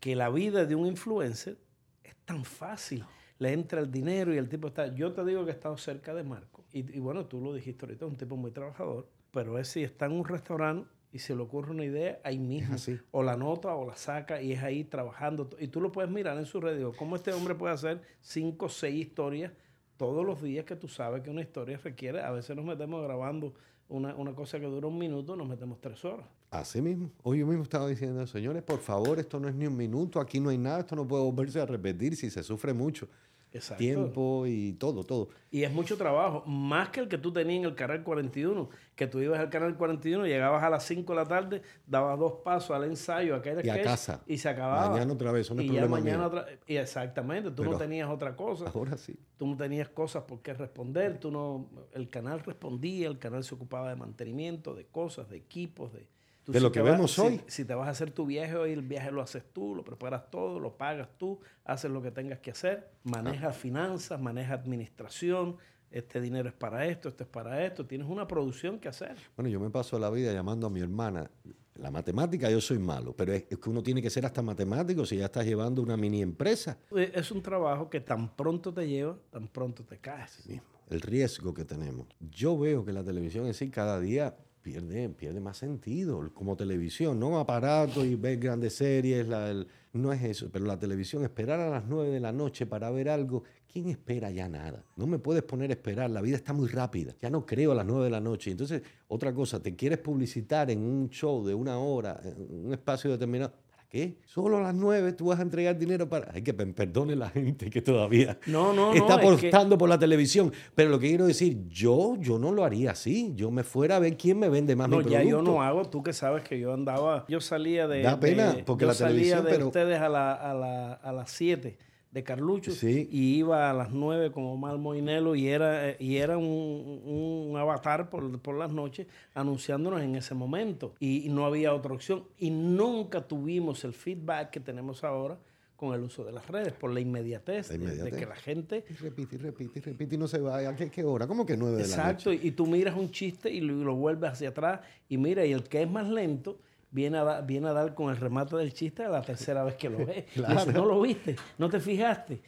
que 0.01 0.17
la 0.17 0.29
vida 0.31 0.67
de 0.67 0.75
un 0.75 0.87
influencer 0.89 1.57
es 2.03 2.17
tan 2.25 2.45
fácil. 2.45 3.05
Le 3.43 3.53
entra 3.53 3.81
el 3.81 3.91
dinero 3.91 4.33
y 4.33 4.39
el 4.39 4.49
tipo 4.49 4.69
está. 4.69 4.95
Yo 4.95 5.13
te 5.13 5.25
digo 5.25 5.45
que 5.45 5.51
he 5.51 5.55
estado 5.55 5.77
cerca 5.77 6.15
de 6.15 6.23
Marco. 6.23 6.65
Y, 6.73 6.97
y 6.97 7.01
bueno, 7.01 7.27
tú 7.27 7.41
lo 7.41 7.53
dijiste 7.53 7.85
ahorita, 7.85 8.05
es 8.05 8.13
un 8.13 8.17
tipo 8.17 8.37
muy 8.37 8.53
trabajador. 8.53 9.09
Pero 9.33 9.59
es 9.59 9.67
si 9.67 9.83
está 9.83 10.07
en 10.07 10.13
un 10.13 10.25
restaurante 10.25 10.89
y 11.11 11.19
se 11.19 11.35
le 11.35 11.43
ocurre 11.43 11.73
una 11.73 11.85
idea, 11.85 12.21
ahí 12.23 12.39
mismo. 12.39 12.75
así. 12.77 13.01
O 13.11 13.25
la 13.25 13.37
nota 13.37 13.75
o 13.75 13.85
la 13.85 13.97
saca 13.97 14.41
y 14.41 14.53
es 14.53 14.63
ahí 14.63 14.85
trabajando. 14.85 15.51
Y 15.59 15.67
tú 15.67 15.81
lo 15.81 15.91
puedes 15.91 16.09
mirar 16.09 16.39
en 16.39 16.47
su 16.47 16.61
red. 16.61 16.77
Digo, 16.77 16.93
¿cómo 16.97 17.17
este 17.17 17.33
hombre 17.33 17.57
puede 17.57 17.75
hacer 17.75 18.01
cinco 18.21 18.67
o 18.67 18.69
seis 18.69 19.07
historias 19.07 19.51
todos 19.97 20.25
los 20.25 20.41
días 20.41 20.65
que 20.65 20.77
tú 20.77 20.87
sabes 20.87 21.23
que 21.23 21.31
una 21.31 21.43
historia 21.43 21.81
requiere? 21.83 22.23
A 22.23 22.31
veces 22.31 22.55
nos 22.55 22.65
metemos 22.65 23.03
grabando 23.03 23.55
una, 23.89 24.15
una 24.15 24.37
cosa 24.37 24.61
que 24.61 24.67
dura 24.67 24.87
un 24.87 24.99
minuto, 24.99 25.35
nos 25.35 25.49
metemos 25.49 25.81
tres 25.81 26.05
horas. 26.05 26.29
Así 26.53 26.81
mismo. 26.81 27.11
Hoy 27.25 27.41
yo 27.41 27.47
mismo 27.49 27.65
estaba 27.65 27.89
diciendo, 27.89 28.25
señores, 28.27 28.63
por 28.63 28.79
favor, 28.79 29.19
esto 29.19 29.41
no 29.41 29.49
es 29.49 29.55
ni 29.57 29.67
un 29.67 29.77
minuto, 29.77 30.21
aquí 30.21 30.39
no 30.39 30.51
hay 30.51 30.59
nada, 30.59 30.81
esto 30.81 30.95
no 30.95 31.09
puede 31.09 31.25
volverse 31.25 31.61
a 31.61 31.67
repetir 31.67 32.15
si 32.15 32.31
se 32.31 32.43
sufre 32.45 32.73
mucho. 32.73 33.09
Exacto. 33.53 33.79
Tiempo 33.79 34.47
y 34.47 34.73
todo, 34.75 35.05
todo. 35.05 35.29
Y 35.51 35.65
es 35.65 35.73
mucho 35.73 35.99
trabajo, 35.99 36.43
más 36.47 36.89
que 36.89 37.01
el 37.01 37.09
que 37.09 37.19
tú 37.19 37.33
tenías 37.33 37.59
en 37.59 37.65
el 37.65 37.75
Canal 37.75 38.03
41, 38.03 38.71
que 38.97 39.07
tú 39.07 39.21
ibas 39.21 39.39
al 39.39 39.51
Canal 39.51 39.77
41, 39.77 40.27
llegabas 40.27 40.63
a 40.63 40.71
las 40.71 40.85
5 40.85 41.13
de 41.13 41.17
la 41.17 41.27
tarde, 41.27 41.63
dabas 41.87 42.19
dos 42.19 42.35
pasos 42.43 42.71
al 42.71 42.85
ensayo, 42.85 43.35
a 43.35 43.39
aquel 43.39 43.65
Y 43.65 43.69
a 43.69 43.83
casa. 43.83 44.23
y 44.27 44.39
se 44.39 44.49
acababa. 44.49 44.91
Mañana 44.91 45.13
otra 45.13 45.33
vez, 45.33 45.51
no 45.51 45.61
y 45.61 45.71
ya 45.71 45.87
mañana 45.87 46.27
otra 46.27 46.47
y 46.67 46.77
exactamente, 46.77 47.51
tú 47.51 47.65
no 47.65 47.77
tenías 47.77 48.09
otra 48.09 48.35
cosa. 48.35 48.71
Ahora 48.75 48.97
sí. 48.97 49.19
Tú 49.37 49.47
no 49.47 49.57
tenías 49.57 49.89
cosas 49.89 50.23
por 50.23 50.41
qué 50.41 50.55
responder, 50.55 51.19
tú 51.19 51.31
no, 51.31 51.69
el 51.93 52.09
canal 52.09 52.41
respondía, 52.41 53.09
el 53.09 53.19
canal 53.19 53.45
se 53.45 53.55
ocupaba 53.55 53.91
de 53.91 53.97
mantenimiento, 53.97 54.75
de 54.75 54.87
cosas, 54.87 55.29
de 55.29 55.37
equipos, 55.37 55.93
de... 55.93 56.07
tú 56.45 56.53
De 56.53 56.61
lo 56.61 56.71
que 56.73 56.81
vas- 56.81 56.93
vemos 56.93 57.13
si- 57.13 57.21
hoy. 57.21 57.41
Si 57.47 57.65
te 57.65 57.75
vas 57.75 57.89
a 57.89 57.91
hacer 57.91 58.11
tu 58.11 58.27
viaje 58.27 58.55
hoy, 58.57 58.73
el 58.73 58.83
viaje 58.83 59.11
lo 59.11 59.23
haces 59.23 59.45
tú, 59.53 59.75
lo 59.75 59.85
preparas 59.85 60.31
todo, 60.31 60.59
lo 60.59 60.77
pagas 60.77 61.09
tú, 61.19 61.41
haces 61.65 61.91
lo 61.91 62.03
que 62.03 62.11
tengas 62.11 62.39
que 62.41 62.51
hacer, 62.51 62.89
manejas 63.05 63.57
finanzas, 63.57 64.21
manejas 64.21 64.59
administración, 64.61 65.57
este 65.91 66.21
dinero 66.21 66.49
es 66.49 66.55
para 66.55 66.87
esto, 66.87 67.09
esto 67.11 67.25
es 67.25 67.29
para 67.29 67.65
esto, 67.65 67.87
tienes 67.87 68.07
una 68.09 68.27
producción 68.27 68.79
que 68.79 68.89
hacer. 68.89 69.17
Bueno, 69.37 69.51
yo 69.51 69.61
me 69.61 69.71
paso 69.71 69.99
la 69.99 70.11
vida 70.11 70.33
llamando 70.33 70.67
a 70.67 70.71
mi 70.71 70.81
hermana. 70.81 71.31
La 71.77 71.91
matemática 71.91 72.51
yo 72.51 72.61
soy 72.61 72.79
malo, 72.79 73.15
pero 73.17 73.33
es, 73.33 73.45
es 73.49 73.59
que 73.59 73.71
uno 73.71 73.83
tiene 73.83 74.03
que 74.03 74.11
ser 74.11 74.27
hasta 74.27 74.43
matemático 74.43 75.07
si 75.07 75.17
ya 75.17 75.27
estás 75.27 75.45
llevando 75.47 75.81
una 75.83 75.97
mini 75.97 76.21
empresa. 76.23 76.79
Eh, 76.95 77.13
Es 77.15 77.31
un 77.31 77.43
trabajo 77.43 77.89
que 77.89 78.01
tan 78.01 78.35
pronto 78.37 78.73
te 78.75 78.87
lleva, 78.87 79.17
tan 79.31 79.49
pronto 79.49 79.83
te 79.85 79.99
caes. 79.99 80.47
mismo, 80.47 80.63
el 80.91 81.01
riesgo 81.01 81.55
que 81.55 81.65
tenemos. 81.65 82.07
Yo 82.21 82.59
veo 82.59 82.85
que 82.85 82.93
la 82.93 83.03
televisión 83.03 83.47
en 83.47 83.55
sí 83.55 83.71
cada 83.71 83.99
día 84.01 84.37
pierde, 84.63 85.09
pierde 85.11 85.41
más 85.41 85.59
sentido 85.59 86.31
como 86.33 86.57
televisión, 86.57 87.19
no 87.19 87.39
aparato 87.39 88.05
y 88.05 88.15
ver 88.15 88.39
grandes 88.39 88.75
series, 88.75 89.27
la- 89.29 89.65
no 89.93 90.13
es 90.13 90.23
eso, 90.23 90.49
pero 90.51 90.65
la 90.65 90.79
televisión, 90.79 91.23
esperar 91.25 91.61
a 91.61 91.69
las 91.69 91.85
9 91.87 92.11
de 92.11 92.21
la 92.21 92.33
noche 92.33 92.65
para 92.65 92.91
ver 92.91 93.09
algo, 93.11 93.43
¿quién 93.71 93.89
espera 93.89 94.31
ya 94.31 94.49
nada? 94.49 94.85
No 94.97 95.07
me 95.07 95.19
puedes 95.19 95.43
poner 95.43 95.71
a 95.71 95.75
esperar, 95.75 96.11
la 96.11 96.23
vida 96.23 96.37
está 96.37 96.53
muy 96.55 96.69
rápida, 96.69 97.15
ya 97.21 97.29
no 97.29 97.45
creo 97.45 97.73
a 97.73 97.75
las 97.75 97.85
9 97.85 98.05
de 98.05 98.11
la 98.11 98.21
noche. 98.21 98.51
Entonces, 98.51 98.83
otra 99.09 99.35
cosa, 99.35 99.61
te 99.63 99.77
quieres 99.77 99.99
publicitar 99.99 100.71
en 100.71 100.81
un 100.81 101.11
show 101.11 101.45
de 101.47 101.55
una 101.55 101.79
hora, 101.79 102.21
en 102.25 102.67
un 102.67 102.73
espacio 102.73 103.11
determinado. 103.11 103.53
¿Para 103.93 104.07
qué? 104.07 104.15
Solo 104.25 104.57
a 104.57 104.61
las 104.63 104.75
9 104.75 105.13
tú 105.13 105.27
vas 105.27 105.39
a 105.39 105.43
entregar 105.43 105.77
dinero 105.79 106.09
para... 106.09 106.31
Hay 106.33 106.43
que 106.43 106.55
pe- 106.55 106.65
perdone 106.67 107.15
la 107.15 107.29
gente 107.29 107.69
que 107.69 107.83
todavía 107.83 108.39
No, 108.47 108.73
no, 108.73 108.95
está 108.95 109.17
no, 109.19 109.23
es 109.33 109.41
que- 109.41 109.49
apostando 109.49 109.77
por 109.77 109.89
la 109.91 109.99
televisión. 109.99 110.51
Pero 110.75 110.89
lo 110.91 110.99
que 110.99 111.09
quiero 111.09 111.27
decir, 111.27 111.69
yo, 111.69 112.17
yo 112.19 112.39
no 112.39 112.53
lo 112.53 112.65
haría 112.65 112.93
así. 112.93 113.33
Yo 113.35 113.51
me 113.51 113.63
fuera 113.65 113.97
a 113.97 113.99
ver 113.99 114.17
quién 114.17 114.39
me 114.39 114.49
vende 114.49 114.75
más 114.77 114.89
No, 114.89 114.99
mi 115.01 115.11
ya 115.11 115.23
yo 115.23 115.43
no 115.43 115.63
hago, 115.63 115.85
tú 115.91 116.03
que 116.03 116.13
sabes 116.15 116.43
que 116.43 116.59
yo 116.59 116.73
andaba, 116.73 117.27
yo 117.29 117.41
salía 117.43 117.87
de... 117.87 118.01
Da 118.03 118.19
pena, 118.19 118.55
de- 118.55 118.63
porque 118.65 118.83
yo 118.85 118.89
la 118.89 118.95
salía 118.95 119.13
televisión, 119.15 119.45
de 119.45 119.51
pero- 119.51 119.67
ustedes 119.67 120.01
a, 120.01 120.09
la, 120.09 120.33
a, 120.33 120.55
la, 120.55 120.93
a 120.95 121.13
las 121.13 121.31
7 121.31 121.77
de 122.13 122.23
Carlucho 122.23 122.71
Sí. 122.73 123.09
y 123.11 123.37
iba 123.39 123.71
a 123.71 123.73
las 123.73 123.91
9 123.91 124.31
con 124.33 124.45
Omar 124.45 124.77
Moinelo 124.79 125.35
y 125.35 125.49
era, 125.49 125.89
eh, 125.91 125.97
y 125.99 126.17
era 126.19 126.37
un, 126.39 127.01
un 127.05 127.57
avatar 127.57 128.11
por, 128.11 128.39
por 128.41 128.55
las 128.57 128.71
noches 128.71 129.07
anunciándonos 129.35 130.03
en 130.03 130.15
ese 130.15 130.35
momento 130.35 130.95
y, 131.01 131.27
y 131.27 131.29
no 131.31 131.47
había 131.47 131.75
otra 131.75 131.95
opción 131.95 132.25
y 132.39 132.51
nunca 132.51 133.23
tuvimos 133.27 133.83
el 133.85 133.95
feedback 133.95 134.51
que 134.51 134.61
tenemos 134.61 135.03
ahora 135.05 135.39
con 135.75 135.95
el 135.95 136.03
uso 136.03 136.23
de 136.23 136.31
las 136.33 136.47
redes 136.47 136.75
por 136.75 136.93
la 136.93 137.01
inmediatez, 137.01 137.71
La 137.77 137.91
de- 138.05 138.11
que 138.13 138.27
la 138.27 138.37
gente 138.37 138.85
Y 138.89 138.93
repite, 138.93 139.35
y 139.35 139.39
repite, 139.39 139.79
y 139.81 139.83
repite 139.83 140.15
y 140.15 140.19
no 140.19 140.29
se 140.29 140.39
vaya. 140.39 140.69
¿A 140.69 140.77
qué, 140.77 140.89
qué 140.91 141.03
hora? 141.03 141.27
¿Cómo 141.27 141.45
que 141.45 141.57
nueve 141.57 141.79
de 141.79 141.83
la 141.83 141.89
Exacto, 141.89 142.31
noche? 142.31 142.47
y 142.47 142.53
tú 142.53 142.67
miras 142.67 142.95
un 142.95 143.11
chiste 143.11 143.51
y 143.51 143.61
lo, 143.61 143.73
y 143.81 143.83
lo 143.83 143.97
vuelves 143.97 144.31
hacia 144.33 144.51
atrás 144.51 144.81
y 145.09 145.17
mira, 145.17 145.45
y 145.45 145.53
el 145.53 145.65
que 145.65 145.83
es 145.83 145.91
más 145.91 146.09
lento 146.09 146.61
viene 146.93 147.19
a, 147.19 147.25
da- 147.25 147.41
viene 147.41 147.69
a 147.69 147.73
dar 147.73 147.95
con 147.95 148.11
el 148.11 148.17
remate 148.17 148.55
del 148.57 148.73
chiste 148.73 149.09
la 149.09 149.23
tercera 149.23 149.65
vez 149.65 149.75
que 149.75 149.91
lo 149.91 149.99
ve. 150.07 150.27
Claro. 150.35 150.71
no 150.73 150.87
lo 150.87 151.01
viste, 151.01 151.35
no 151.59 151.69
te 151.69 151.81
fijaste. 151.81 152.41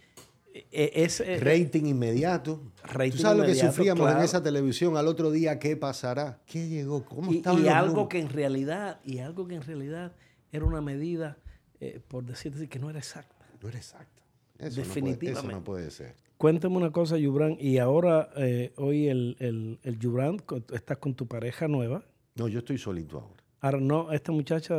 E- 0.54 0.66
e- 0.70 1.02
es, 1.04 1.18
eh, 1.20 1.40
Rating 1.40 1.84
inmediato. 1.86 2.60
Rating 2.84 3.10
¿Tú 3.12 3.18
sabes 3.18 3.38
lo 3.40 3.44
que 3.46 3.54
sufríamos 3.56 4.08
en 4.12 4.18
esa 4.18 4.40
televisión? 4.42 4.96
Al 4.96 5.08
otro 5.08 5.32
día, 5.32 5.58
¿qué 5.58 5.76
pasará? 5.76 6.38
¿Qué 6.46 6.68
llegó? 6.68 7.04
¿Cómo 7.04 7.32
y, 7.32 7.38
estaban 7.38 7.58
y 7.60 7.64
los 7.64 7.72
algo 7.72 7.86
números? 7.88 8.08
que 8.10 8.18
en 8.20 8.28
realidad, 8.28 9.00
y 9.04 9.18
algo 9.18 9.48
que 9.48 9.56
en 9.56 9.62
realidad 9.62 10.12
era 10.52 10.64
una 10.64 10.80
medida, 10.80 11.38
eh, 11.80 12.00
por 12.06 12.24
decirte 12.24 12.68
que 12.68 12.78
no 12.78 12.88
era 12.88 13.00
exacta. 13.00 13.34
No 13.60 13.68
era 13.68 13.78
exacto. 13.78 14.22
Eso 14.58 14.58
No 14.58 14.58
puede, 14.58 14.68
eso 14.68 14.82
Definitivamente. 14.82 15.52
no 15.52 15.64
puede 15.64 15.90
ser. 15.90 16.14
Cuéntame 16.36 16.76
una 16.76 16.92
cosa, 16.92 17.16
Yubran, 17.16 17.56
y 17.58 17.78
ahora, 17.78 18.28
eh, 18.36 18.72
hoy 18.76 19.08
el, 19.08 19.36
el, 19.40 19.80
el 19.82 19.98
Yubran, 19.98 20.36
estás 20.72 20.98
con 20.98 21.14
tu 21.14 21.26
pareja 21.26 21.66
nueva. 21.66 22.04
No, 22.36 22.46
yo 22.48 22.60
estoy 22.60 22.78
solito 22.78 23.18
ahora. 23.20 23.42
Ahora 23.64 23.80
no, 23.80 24.12
esta 24.12 24.30
muchacha 24.30 24.74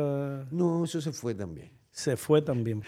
No, 0.50 0.84
eso 0.84 1.00
se 1.00 1.10
fue 1.12 1.34
también. 1.34 1.70
Se 1.90 2.16
fue 2.16 2.40
también. 2.42 2.82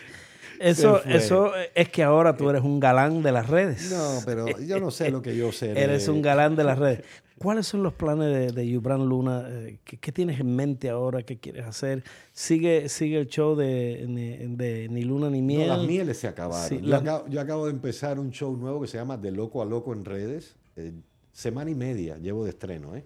Eso, 0.60 1.02
eso 1.04 1.50
es 1.74 1.88
que 1.88 2.02
ahora 2.02 2.36
tú 2.36 2.48
eres 2.50 2.62
un 2.62 2.78
galán 2.80 3.22
de 3.22 3.32
las 3.32 3.48
redes. 3.48 3.90
No, 3.90 4.20
pero 4.24 4.46
yo 4.60 4.78
no 4.80 4.90
sé 4.90 5.10
lo 5.10 5.22
que 5.22 5.36
yo 5.36 5.50
sé. 5.52 5.70
Eres 5.72 6.06
un 6.08 6.20
galán 6.22 6.54
de 6.56 6.64
las 6.64 6.78
redes. 6.78 7.04
¿Cuáles 7.38 7.66
son 7.68 7.82
los 7.84 7.94
planes 7.94 8.26
de, 8.32 8.52
de 8.52 8.68
Yubran 8.68 9.06
Luna? 9.08 9.46
Eh, 9.48 9.78
¿Qué, 9.84 9.96
qué 9.98 10.10
tienes 10.12 10.40
en 10.40 10.54
mente 10.56 10.88
ahora? 10.88 11.22
¿Qué 11.22 11.38
quieres 11.38 11.64
hacer? 11.66 12.02
¿Sigue, 12.32 12.88
sigue 12.88 13.18
el 13.20 13.28
show 13.28 13.54
de, 13.56 14.04
de- 14.08 14.48
de 14.48 14.88
Ni 14.88 15.02
Luna 15.02 15.30
ni 15.30 15.40
No, 15.40 15.46
Miel? 15.46 15.68
las 15.68 15.82
mieles 15.86 16.18
se 16.18 16.26
acabaron. 16.28 16.68
Sí, 16.68 16.80
yo, 16.80 16.88
las- 16.88 17.02
acabo, 17.02 17.28
yo 17.28 17.40
acabo 17.40 17.66
de 17.66 17.72
empezar 17.72 18.18
un 18.18 18.30
show 18.32 18.56
nuevo 18.56 18.80
que 18.80 18.88
se 18.88 18.98
llama 18.98 19.16
De 19.16 19.30
Loco 19.30 19.62
a 19.62 19.64
Loco 19.64 19.92
en 19.92 20.04
redes. 20.04 20.56
Eh, 20.76 20.92
semana 21.32 21.70
y 21.70 21.74
media 21.74 22.18
llevo 22.18 22.44
de 22.44 22.50
estreno. 22.50 22.96
¿eh? 22.96 23.04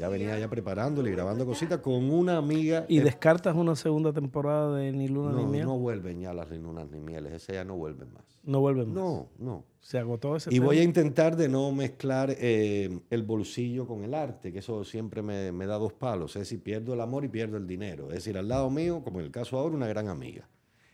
Ya 0.00 0.08
venía 0.08 0.38
ya 0.38 0.48
preparándole 0.48 1.10
y 1.10 1.12
grabando 1.12 1.44
cositas 1.46 1.78
con 1.80 2.10
una 2.10 2.36
amiga. 2.38 2.86
¿Y 2.88 2.98
Eh, 2.98 3.02
descartas 3.04 3.54
una 3.54 3.76
segunda 3.76 4.12
temporada 4.12 4.76
de 4.76 4.92
Ni 4.92 5.08
Luna 5.08 5.32
ni 5.32 5.42
no, 5.42 5.48
Miel? 5.48 5.66
no 5.66 5.72
No, 5.74 5.78
vuelven 5.78 6.20
ya 6.20 6.32
las 6.32 6.50
lunas 6.50 6.88
ni 6.90 7.00
mieles. 7.00 7.32
Ese 7.34 7.54
ya 7.54 7.64
no 7.64 7.76
vuelven 7.76 8.12
más. 8.12 8.24
vuelven 8.44 8.88
más. 8.88 8.94
No, 8.96 9.28
no. 9.38 9.64
Se 9.80 9.98
agotó 9.98 10.34
ese 10.36 10.52
Y 10.54 10.58
voy 10.60 10.78
a 10.78 10.82
intentar 10.82 11.36
de 11.36 11.48
no 11.48 11.70
mezclar 11.72 12.34
eh, 12.38 13.00
el 13.10 13.22
bolsillo 13.22 13.86
con 13.86 14.02
el 14.02 14.14
arte, 14.14 14.50
que 14.52 14.60
eso 14.60 14.82
siempre 14.84 15.20
me, 15.22 15.52
me 15.52 15.66
da 15.66 15.76
dos 15.76 15.92
palos. 15.92 16.36
Es 16.36 16.40
decir, 16.40 16.62
pierdo 16.62 16.94
el 16.94 17.00
amor 17.02 17.24
y 17.24 17.28
pierdo 17.28 17.58
el 17.58 17.66
dinero. 17.66 18.08
Es 18.08 18.14
decir, 18.14 18.38
al 18.38 18.48
lado 18.48 18.70
mío, 18.70 19.02
como 19.04 19.20
en 19.20 19.26
el 19.26 19.30
caso 19.30 19.58
ahora, 19.58 19.74
una 19.76 19.86
gran 19.86 20.08
amiga. 20.08 20.48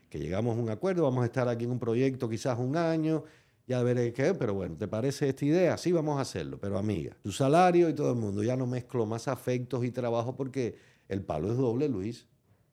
Que 0.08 0.18
llegamos 0.18 0.58
a 0.58 0.60
un 0.60 0.68
acuerdo, 0.70 1.04
vamos 1.04 1.22
a 1.22 1.26
estar 1.26 1.46
aquí 1.48 1.66
en 1.66 1.70
un 1.70 1.78
proyecto 1.78 2.28
quizás 2.28 2.58
un 2.58 2.76
año, 2.76 3.22
ya 3.70 3.82
veré 3.84 4.12
qué, 4.12 4.34
pero 4.34 4.52
bueno, 4.52 4.76
¿te 4.76 4.88
parece 4.88 5.28
esta 5.28 5.44
idea? 5.44 5.76
Sí, 5.76 5.92
vamos 5.92 6.18
a 6.18 6.22
hacerlo, 6.22 6.58
pero 6.60 6.76
amiga, 6.76 7.16
tu 7.22 7.30
salario 7.30 7.88
y 7.88 7.94
todo 7.94 8.10
el 8.10 8.18
mundo, 8.18 8.42
ya 8.42 8.56
no 8.56 8.66
mezclo 8.66 9.06
más 9.06 9.28
afectos 9.28 9.84
y 9.84 9.92
trabajo 9.92 10.34
porque 10.36 10.74
el 11.08 11.22
palo 11.22 11.52
es 11.52 11.56
doble, 11.56 11.88
Luis. 11.88 12.26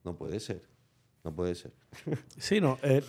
No 0.04 0.18
puede 0.18 0.40
ser, 0.40 0.64
no 1.24 1.36
puede 1.36 1.54
ser. 1.54 1.72
Sí, 2.38 2.60
no. 2.60 2.80
eh, 2.82 3.04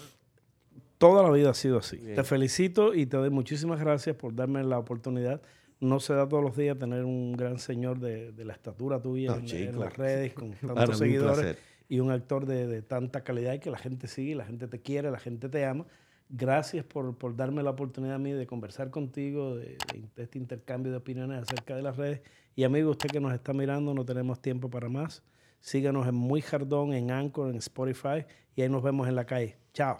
toda 0.98 1.22
la 1.22 1.30
vida 1.30 1.48
ha 1.50 1.54
sido 1.54 1.78
así. 1.78 1.96
Bien. 1.96 2.14
Te 2.16 2.24
felicito 2.24 2.92
y 2.94 3.06
te 3.06 3.16
doy 3.16 3.30
muchísimas 3.30 3.80
gracias 3.80 4.14
por 4.16 4.34
darme 4.34 4.62
la 4.64 4.78
oportunidad. 4.78 5.40
No 5.80 5.98
se 6.00 6.12
da 6.12 6.28
todos 6.28 6.42
los 6.44 6.56
días 6.56 6.76
tener 6.76 7.04
un 7.04 7.32
gran 7.32 7.58
señor 7.58 8.00
de, 8.00 8.32
de 8.32 8.44
la 8.44 8.52
estatura 8.52 9.00
tuya 9.00 9.30
No, 9.30 9.36
en, 9.38 9.46
chico. 9.46 9.70
en 9.70 9.80
las 9.80 9.96
redes 9.96 10.34
con 10.34 10.50
tantos 10.60 10.88
un 10.90 10.94
seguidores 10.96 11.56
y 11.88 12.00
un 12.00 12.10
actor 12.10 12.44
de, 12.44 12.66
de 12.66 12.82
tanta 12.82 13.22
calidad 13.24 13.54
y 13.54 13.60
que 13.60 13.70
la 13.70 13.78
gente 13.78 14.08
sigue, 14.08 14.34
la 14.34 14.44
gente 14.44 14.66
te 14.68 14.80
quiere, 14.82 15.10
la 15.10 15.18
gente 15.20 15.48
te 15.48 15.64
ama. 15.64 15.86
Gracias 16.30 16.84
por, 16.84 17.16
por 17.16 17.36
darme 17.36 17.62
la 17.62 17.70
oportunidad 17.70 18.16
a 18.16 18.18
mí 18.18 18.32
de 18.32 18.46
conversar 18.46 18.90
contigo, 18.90 19.56
de, 19.56 19.78
de 20.14 20.22
este 20.22 20.38
intercambio 20.38 20.92
de 20.92 20.98
opiniones 20.98 21.42
acerca 21.42 21.74
de 21.74 21.82
las 21.82 21.96
redes. 21.96 22.20
Y 22.54 22.64
amigo, 22.64 22.90
usted 22.90 23.08
que 23.08 23.20
nos 23.20 23.32
está 23.32 23.52
mirando, 23.52 23.94
no 23.94 24.04
tenemos 24.04 24.40
tiempo 24.42 24.68
para 24.68 24.88
más. 24.88 25.22
Síganos 25.60 26.06
en 26.06 26.14
Muy 26.14 26.40
Jardón, 26.40 26.92
en 26.92 27.10
Anchor, 27.10 27.50
en 27.50 27.56
Spotify 27.56 28.24
y 28.54 28.62
ahí 28.62 28.68
nos 28.68 28.82
vemos 28.82 29.08
en 29.08 29.14
la 29.14 29.24
calle. 29.24 29.56
Chao. 29.72 29.98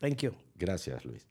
Thank 0.00 0.18
you. 0.22 0.32
Gracias, 0.56 1.04
Luis. 1.04 1.28